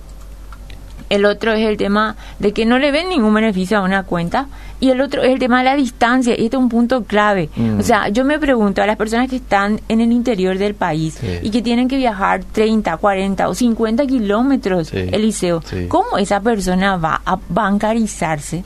El 1.09 1.25
otro 1.25 1.53
es 1.53 1.67
el 1.67 1.75
tema 1.77 2.15
de 2.39 2.51
que 2.53 2.65
no 2.65 2.77
le 2.79 2.91
ven 2.91 3.09
ningún 3.09 3.33
beneficio 3.33 3.77
a 3.77 3.81
una 3.81 4.03
cuenta. 4.03 4.47
Y 4.81 4.91
el 4.91 5.01
otro 5.01 5.23
es 5.23 5.31
el 5.33 5.39
tema 5.39 5.57
de 5.59 5.65
la 5.65 5.75
distancia. 5.75 6.33
Y 6.37 6.45
este 6.45 6.55
es 6.55 6.61
un 6.63 6.69
punto 6.69 7.03
clave. 7.03 7.49
Mm. 7.55 7.79
O 7.79 7.83
sea, 7.83 8.07
yo 8.09 8.23
me 8.23 8.39
pregunto 8.39 8.81
a 8.81 8.85
las 8.85 8.95
personas 8.95 9.27
que 9.29 9.35
están 9.37 9.81
en 9.89 9.99
el 10.01 10.11
interior 10.11 10.57
del 10.57 10.73
país 10.75 11.15
Sí. 11.19 11.27
y 11.41 11.49
que 11.49 11.61
tienen 11.61 11.87
que 11.87 11.97
viajar 11.97 12.43
30, 12.51 12.95
40 12.97 13.49
o 13.49 13.53
50 13.55 14.05
kilómetros, 14.05 14.87
Sí. 14.89 14.97
Eliseo, 15.11 15.61
Sí. 15.65 15.87
¿cómo 15.89 16.17
esa 16.17 16.39
persona 16.39 16.95
va 16.97 17.21
a 17.25 17.37
bancarizarse? 17.49 18.63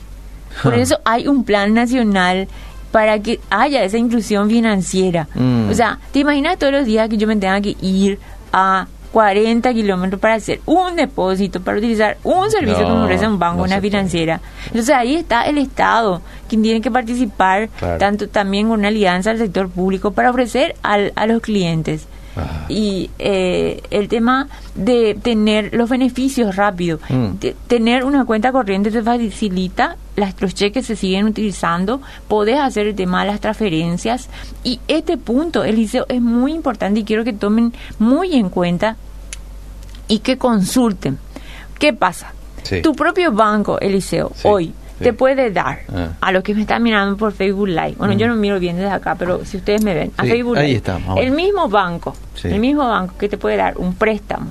Por 0.62 0.74
eso 0.74 0.98
hay 1.04 1.26
un 1.26 1.44
plan 1.44 1.74
nacional 1.74 2.46
para 2.92 3.18
que 3.18 3.40
haya 3.50 3.82
esa 3.82 3.98
inclusión 3.98 4.48
financiera. 4.48 5.26
Mm. 5.34 5.68
O 5.70 5.74
sea, 5.74 5.98
¿te 6.12 6.20
imaginas 6.20 6.58
todos 6.58 6.72
los 6.72 6.84
días 6.86 7.08
que 7.08 7.16
yo 7.16 7.26
me 7.26 7.34
tenga 7.36 7.60
que 7.60 7.74
ir 7.82 8.20
a 8.52 8.86
40 9.14 9.72
kilómetros 9.72 10.20
para 10.20 10.34
hacer 10.34 10.60
un 10.66 10.96
depósito, 10.96 11.60
para 11.62 11.78
utilizar 11.78 12.16
un 12.24 12.50
servicio 12.50 12.80
No, 12.82 12.88
que 12.88 12.94
me 12.98 13.04
ofrece 13.04 13.28
un 13.28 13.38
banco, 13.38 13.58
no 13.58 13.62
una 13.62 13.76
puede. 13.76 13.82
financiera? 13.92 14.40
Entonces 14.66 14.90
ahí 14.92 15.14
está 15.14 15.42
el 15.44 15.58
Estado, 15.58 16.20
quien 16.48 16.62
tiene 16.62 16.80
que 16.80 16.90
participar 16.90 17.68
Claro. 17.78 17.98
tanto 17.98 18.28
también 18.28 18.66
con 18.68 18.80
una 18.80 18.88
alianza 18.88 19.30
al 19.30 19.38
sector 19.38 19.68
público 19.70 20.10
para 20.10 20.30
ofrecer 20.30 20.74
al- 20.82 21.12
a 21.14 21.26
los 21.28 21.40
clientes. 21.42 22.08
Y 22.68 23.10
eh, 23.18 23.80
el 23.90 24.08
tema 24.08 24.48
de 24.74 25.16
tener 25.22 25.72
los 25.74 25.88
beneficios 25.88 26.56
rápido, 26.56 26.98
Mm. 27.08 27.38
de- 27.40 27.54
tener 27.68 28.04
una 28.04 28.24
cuenta 28.24 28.50
corriente 28.50 28.90
te 28.90 29.02
facilita, 29.02 29.96
las, 30.16 30.40
los 30.40 30.54
cheques 30.54 30.86
se 30.86 30.96
siguen 30.96 31.26
utilizando, 31.26 32.00
podés 32.28 32.58
hacer 32.58 32.88
el 32.88 32.94
tema 32.96 33.22
de 33.24 33.30
las 33.30 33.40
transferencias. 33.40 34.28
Y 34.64 34.80
este 34.88 35.16
punto, 35.16 35.62
Eliseo, 35.64 36.06
es 36.08 36.20
muy 36.20 36.52
importante 36.52 37.00
y 37.00 37.04
quiero 37.04 37.22
que 37.24 37.32
tomen 37.32 37.72
muy 37.98 38.34
en 38.34 38.48
cuenta 38.48 38.96
y 40.08 40.18
que 40.20 40.36
consulten. 40.38 41.18
¿Qué 41.78 41.92
pasa? 41.92 42.32
Sí. 42.62 42.80
Tu 42.82 42.94
propio 42.94 43.30
banco, 43.32 43.78
Eliseo, 43.78 44.32
Sí, 44.34 44.48
hoy 44.48 44.74
sí. 44.98 45.04
te 45.04 45.12
puede 45.12 45.50
dar 45.50 45.80
Ah. 45.94 46.08
a 46.20 46.32
los 46.32 46.42
que 46.42 46.54
me 46.54 46.60
están 46.62 46.82
mirando 46.82 47.16
por 47.16 47.32
Facebook 47.32 47.68
Live. 47.68 47.94
Bueno, 47.98 48.14
Mm. 48.14 48.18
yo 48.18 48.28
no 48.28 48.36
miro 48.36 48.58
bien 48.60 48.76
desde 48.76 48.90
acá, 48.90 49.14
pero 49.18 49.44
si 49.44 49.56
ustedes 49.58 49.82
me 49.82 49.94
ven, 49.94 50.12
a 50.16 50.22
Facebook 50.24 50.56
ahí 50.58 50.66
Live. 50.68 50.76
estamos. 50.78 51.18
El 51.18 51.30
mismo 51.32 51.68
banco, 51.68 52.14
Sí. 52.34 52.48
el 52.48 52.60
mismo 52.60 52.86
banco 52.88 53.14
que 53.18 53.28
te 53.28 53.36
puede 53.38 53.56
dar 53.56 53.76
un 53.78 53.94
préstamo 53.94 54.50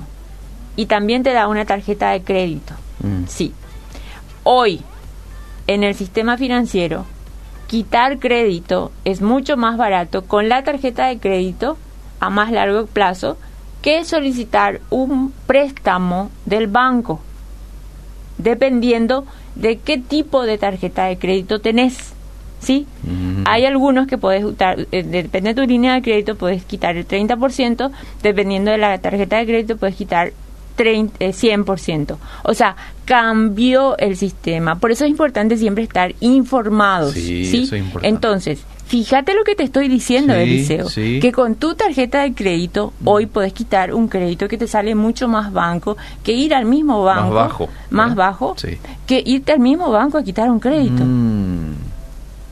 y 0.76 0.86
también 0.86 1.22
te 1.22 1.32
da 1.32 1.48
una 1.48 1.64
tarjeta 1.64 2.10
de 2.10 2.22
crédito. 2.22 2.74
Mm. 3.02 3.24
Sí. 3.26 3.52
Hoy, 4.42 4.82
en 5.66 5.82
el 5.84 5.94
sistema 5.94 6.36
financiero, 6.36 7.06
quitar 7.66 8.18
crédito 8.18 8.92
es 9.04 9.22
mucho 9.22 9.56
más 9.56 9.76
barato 9.76 10.24
con 10.24 10.48
la 10.48 10.62
tarjeta 10.64 11.06
de 11.06 11.18
crédito 11.18 11.78
a 12.20 12.28
más 12.30 12.52
largo 12.52 12.86
plazo 12.86 13.38
que 13.82 14.04
solicitar 14.04 14.80
un 14.90 15.32
préstamo 15.46 16.30
del 16.46 16.66
banco, 16.68 17.20
dependiendo 18.38 19.24
de 19.54 19.78
qué 19.78 19.98
tipo 19.98 20.44
de 20.44 20.58
tarjeta 20.58 21.06
de 21.06 21.18
crédito 21.18 21.60
tenés. 21.60 22.12
¿Sí? 22.60 22.86
Hay 23.44 23.66
algunos 23.66 24.06
que 24.06 24.16
puedes 24.16 24.42
eh, 24.90 25.02
depende 25.02 25.52
de 25.52 25.54
tu 25.54 25.68
línea 25.68 25.92
de 25.92 26.00
crédito, 26.00 26.34
puedes 26.34 26.64
quitar 26.64 26.96
el 26.96 27.06
30%, 27.06 27.90
dependiendo 28.22 28.70
de 28.70 28.78
la 28.78 28.96
tarjeta 28.96 29.36
de 29.36 29.44
crédito, 29.44 29.76
puedes 29.76 29.96
quitar 29.96 30.32
30, 30.76 31.16
eh, 31.20 31.32
100%. 31.32 32.16
O 32.44 32.54
sea, 32.54 32.74
cambió 33.04 33.98
el 33.98 34.16
sistema. 34.16 34.76
Por 34.78 34.92
eso 34.92 35.04
es 35.04 35.10
importante 35.10 35.58
siempre 35.58 35.84
estar 35.84 36.14
informados. 36.20 37.12
Sí, 37.12 37.44
¿sí? 37.44 37.62
eso 37.64 37.76
es 37.76 37.82
importante. 37.82 38.08
Entonces, 38.08 38.64
fíjate 38.86 39.34
lo 39.34 39.44
que 39.44 39.54
te 39.54 39.62
estoy 39.64 39.88
diciendo, 39.88 40.34
Sí, 40.34 40.40
Eliseo, 40.40 40.88
sí. 40.88 41.18
que 41.20 41.32
con 41.32 41.54
tu 41.54 41.74
tarjeta 41.74 42.22
de 42.22 42.34
crédito 42.34 42.92
hoy 43.04 43.26
podés 43.26 43.52
quitar 43.52 43.92
un 43.94 44.08
crédito 44.08 44.46
que 44.48 44.58
te 44.58 44.66
sale 44.66 44.94
mucho 44.94 45.26
más 45.28 45.52
banco 45.52 45.96
que 46.22 46.32
ir 46.32 46.54
al 46.54 46.64
mismo 46.66 47.04
Más 47.04 47.16
banco, 47.16 47.34
bajo, 47.34 47.68
más 47.90 48.08
¿verdad? 48.10 48.16
bajo, 48.30 48.54
Sí. 48.56 48.78
que 49.06 49.22
irte 49.24 49.52
al 49.52 49.60
mismo 49.60 49.90
banco 49.90 50.18
a 50.18 50.22
quitar 50.22 50.50
un 50.50 50.60
crédito. 50.60 51.02
Mm. 51.04 51.74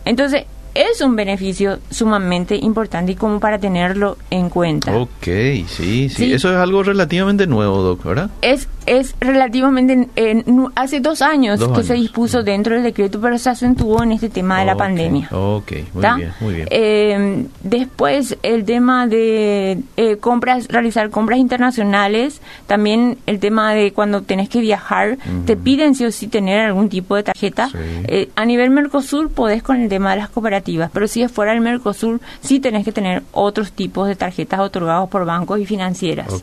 Entonces, 0.05 0.45
es 0.75 1.01
un 1.01 1.17
beneficio 1.17 1.79
sumamente 1.91 2.57
importante 2.57 3.13
y 3.13 3.15
como 3.15 3.41
para 3.41 3.59
tenerlo 3.59 4.17
en 4.31 4.49
cuenta. 4.49 4.97
Ok, 4.97 5.11
sí, 5.25 5.67
sí, 5.69 6.09
Sí. 6.09 6.33
Eso 6.33 6.51
es 6.51 6.57
algo 6.57 6.83
relativamente 6.83 7.47
nuevo, 7.47 7.83
Doc, 7.83 8.05
¿verdad? 8.05 8.31
Es, 8.43 8.69
es 8.87 9.15
relativamente, 9.21 10.09
en- 10.17 10.45
nu- 10.47 10.71
hace 10.75 11.01
dos 11.01 11.21
años 11.23 11.61
Dos 11.61 11.77
que 11.79 11.85
se 11.85 11.93
años. 11.93 12.03
dispuso 12.05 12.43
dentro 12.43 12.75
del 12.75 12.83
decreto, 12.85 13.21
pero 13.21 13.39
se 13.39 13.51
acentuó 13.51 14.03
en 14.03 14.13
este 14.13 14.29
tema 14.29 14.61
de 14.61 14.67
la 14.67 14.73
Ok, 14.73 14.79
pandemia. 14.79 15.29
Ok, 15.33 15.73
muy 15.95 16.03
¿tá? 16.03 16.17
bien, 16.17 16.33
muy 16.41 16.55
bien. 16.55 16.69
Eh, 16.71 17.47
después 17.63 18.37
el 18.43 18.65
tema 18.65 19.07
de 19.07 19.79
eh, 19.97 20.17
compras, 20.19 20.69
realizar 20.69 21.11
compras 21.11 21.39
internacionales, 21.39 22.41
también 22.67 23.19
el 23.27 23.39
tema 23.39 23.73
de 23.75 23.93
cuando 23.93 24.23
tenés 24.23 24.49
que 24.49 24.61
viajar, 24.61 25.19
te 25.47 25.57
piden 25.57 25.95
sí 25.95 26.05
o 26.05 26.13
sí 26.13 26.29
tener 26.29 26.61
algún 26.61 26.89
tipo 26.89 27.17
de 27.17 27.23
tarjeta. 27.25 27.69
Sí. 27.69 27.79
Eh, 28.05 28.29
a 28.37 28.45
nivel 28.45 28.71
Mercosur 28.71 29.31
podés 29.31 29.63
con 29.63 29.81
el 29.81 29.89
tema 29.89 30.11
de 30.13 30.17
las 30.19 30.29
cooperativas, 30.29 30.62
pero 30.93 31.07
si 31.09 31.23
es 31.23 31.31
fuera 31.31 31.53
del 31.53 31.61
Mercosur 31.61 32.21
sí 32.41 32.61
tenés 32.61 32.85
que 32.85 32.93
tener 32.93 33.23
otros 33.33 33.73
tipos 33.73 34.09
de 34.09 34.17
tarjetas 34.17 34.61
otorgados 34.61 35.09
por 35.09 35.25
bancos 35.25 35.61
y 35.61 35.67
financieras. 35.67 36.43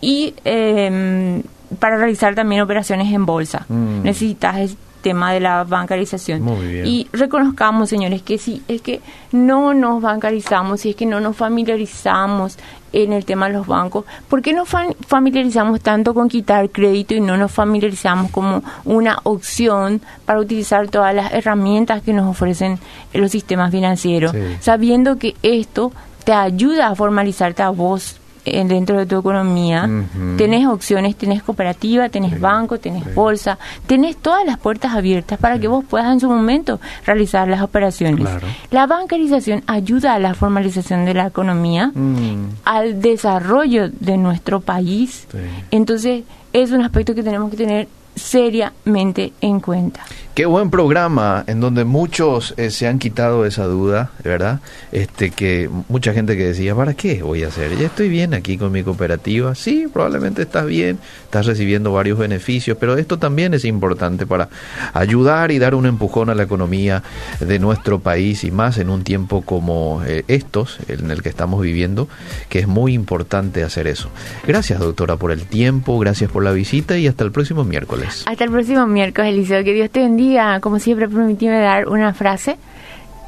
Y 0.00 0.34
eh, 0.44 1.42
para 1.78 1.96
realizar 1.96 2.34
también 2.34 2.62
operaciones 2.62 3.12
en 3.12 3.26
bolsa. 3.26 3.66
Mm. 3.68 4.02
Necesitas 4.02 4.56
el 4.56 4.76
tema 5.02 5.32
de 5.32 5.40
la 5.40 5.64
bancarización. 5.64 6.42
Muy 6.42 6.66
bien. 6.66 6.86
Y 6.86 7.08
reconozcamos, 7.12 7.90
señores, 7.90 8.22
que 8.22 8.38
si 8.38 8.62
es 8.68 8.80
que 8.82 9.00
no 9.32 9.74
nos 9.74 10.00
bancarizamos, 10.00 10.80
si 10.80 10.90
es 10.90 10.96
que 10.96 11.06
no 11.06 11.20
nos 11.20 11.36
familiarizamos 11.36 12.58
en 12.92 13.12
el 13.12 13.24
tema 13.24 13.46
de 13.48 13.54
los 13.54 13.66
bancos, 13.66 14.04
¿por 14.28 14.42
qué 14.42 14.52
nos 14.52 14.68
fa- 14.68 14.86
familiarizamos 15.06 15.80
tanto 15.80 16.12
con 16.14 16.28
quitar 16.28 16.70
crédito 16.70 17.14
y 17.14 17.20
no 17.20 17.36
nos 17.36 17.50
familiarizamos 17.52 18.30
como 18.30 18.62
una 18.84 19.18
opción 19.22 20.00
para 20.24 20.38
utilizar 20.40 20.88
todas 20.88 21.14
las 21.14 21.32
herramientas 21.32 22.02
que 22.02 22.12
nos 22.12 22.28
ofrecen 22.28 22.78
los 23.14 23.30
sistemas 23.30 23.70
financieros? 23.70 24.32
Sí. 24.32 24.38
Sabiendo 24.60 25.16
que 25.18 25.34
esto 25.42 25.92
te 26.24 26.32
ayuda 26.32 26.88
a 26.88 26.94
formalizarte 26.94 27.62
a 27.62 27.70
vos 27.70 28.18
dentro 28.44 28.98
de 28.98 29.06
tu 29.06 29.18
economía, 29.18 29.84
Ujú. 29.84 30.36
tenés 30.36 30.66
opciones, 30.66 31.16
tenés 31.16 31.42
cooperativa, 31.42 32.08
tenés 32.08 32.32
Sí, 32.32 32.38
banco, 32.38 32.78
tenés 32.78 33.04
sí. 33.04 33.10
bolsa, 33.14 33.58
tenés 33.86 34.16
todas 34.16 34.44
las 34.44 34.58
puertas 34.58 34.94
abiertas 34.94 35.38
para 35.38 35.58
que 35.58 35.68
vos 35.68 35.84
puedas 35.84 36.12
en 36.12 36.20
su 36.20 36.28
momento 36.28 36.80
realizar 37.06 37.46
las 37.48 37.62
operaciones. 37.62 38.20
Claro. 38.20 38.46
La 38.70 38.86
bancarización 38.86 39.62
ayuda 39.66 40.14
a 40.14 40.18
la 40.18 40.34
formalización 40.34 41.04
de 41.04 41.14
la 41.14 41.26
economía, 41.26 41.90
Mm, 41.94 42.48
al 42.64 43.00
desarrollo 43.00 43.88
de 43.90 44.16
nuestro 44.16 44.60
país. 44.60 45.26
Entonces, 45.70 46.24
es 46.52 46.70
un 46.72 46.82
aspecto 46.82 47.14
que 47.14 47.22
tenemos 47.22 47.50
que 47.50 47.56
tener 47.56 47.88
seriamente 48.14 49.32
en 49.40 49.60
cuenta. 49.60 50.00
Qué 50.34 50.46
buen 50.46 50.70
programa 50.70 51.44
en 51.46 51.60
donde 51.60 51.84
muchos 51.84 52.54
eh, 52.56 52.70
se 52.70 52.88
han 52.88 52.98
quitado 52.98 53.44
esa 53.44 53.66
duda, 53.66 54.12
¿verdad? 54.24 54.60
Este 54.90 55.30
que 55.30 55.68
mucha 55.90 56.14
gente 56.14 56.38
que 56.38 56.46
decía, 56.46 56.74
¿para 56.74 56.94
qué 56.94 57.22
voy 57.22 57.44
a 57.44 57.48
hacer? 57.48 57.76
Ya 57.76 57.88
estoy 57.88 58.08
bien 58.08 58.32
aquí 58.32 58.56
con 58.56 58.72
mi 58.72 58.82
cooperativa. 58.82 59.54
Sí, 59.54 59.88
probablemente 59.92 60.40
estás 60.40 60.64
bien, 60.64 60.98
estás 61.24 61.44
recibiendo 61.44 61.92
varios 61.92 62.18
beneficios, 62.18 62.78
pero 62.80 62.96
esto 62.96 63.18
también 63.18 63.52
es 63.52 63.66
importante 63.66 64.24
para 64.24 64.48
ayudar 64.94 65.52
y 65.52 65.58
dar 65.58 65.74
un 65.74 65.84
empujón 65.84 66.30
a 66.30 66.34
la 66.34 66.44
economía 66.44 67.02
de 67.38 67.58
nuestro 67.58 67.98
país 67.98 68.42
y 68.44 68.50
más 68.50 68.78
en 68.78 68.88
un 68.88 69.04
tiempo 69.04 69.42
como 69.42 70.02
eh, 70.06 70.24
estos, 70.28 70.78
en 70.88 71.10
el 71.10 71.22
que 71.22 71.28
estamos 71.28 71.60
viviendo, 71.60 72.08
que 72.48 72.60
es 72.60 72.66
muy 72.66 72.94
importante 72.94 73.64
hacer 73.64 73.86
eso. 73.86 74.08
Gracias, 74.46 74.80
doctora, 74.80 75.16
por 75.16 75.30
el 75.30 75.44
tiempo, 75.44 75.98
gracias 75.98 76.30
por 76.30 76.42
la 76.42 76.52
visita 76.52 76.96
y 76.96 77.06
hasta 77.06 77.22
el 77.22 77.32
próximo 77.32 77.64
miércoles. 77.64 78.22
Hasta 78.24 78.44
el 78.44 78.50
próximo 78.50 78.86
miércoles, 78.86 79.34
Eliseo. 79.34 79.62
Que 79.62 79.74
Dios 79.74 79.90
te 79.90 80.00
bendiga. 80.00 80.21
Como 80.60 80.78
siempre, 80.78 81.08
permitime 81.08 81.60
dar 81.60 81.88
una 81.88 82.14
frase. 82.14 82.56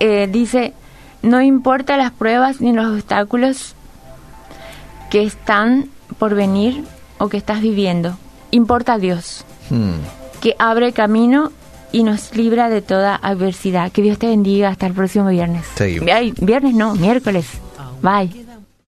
Eh, 0.01 0.29
dice, 0.31 0.73
no 1.23 1.41
importa 1.43 1.97
las 1.97 2.11
pruebas 2.13 2.61
ni 2.61 2.73
los 2.73 2.87
obstáculos 2.87 3.75
que 5.11 5.23
están 5.23 5.89
por 6.19 6.35
venir 6.35 6.85
o 7.19 7.29
que 7.29 7.37
estás 7.37 7.61
viviendo. 7.61 8.17
Importa 8.51 8.99
Dios, 8.99 9.45
Hmm. 9.71 9.93
que 10.41 10.55
abre 10.59 10.93
camino 10.93 11.51
y 11.91 12.03
nos 12.03 12.35
libra 12.37 12.69
de 12.69 12.83
toda 12.83 13.15
adversidad. 13.17 13.91
Que 13.93 14.03
Dios 14.03 14.19
te 14.19 14.27
bendiga. 14.27 14.69
Hasta 14.69 14.87
el 14.87 14.93
próximo 14.93 15.29
viernes. 15.29 15.65
Ay, 15.81 16.35
viernes 16.41 16.75
no, 16.75 16.95
miércoles. 16.95 17.47
Bye. 18.03 18.45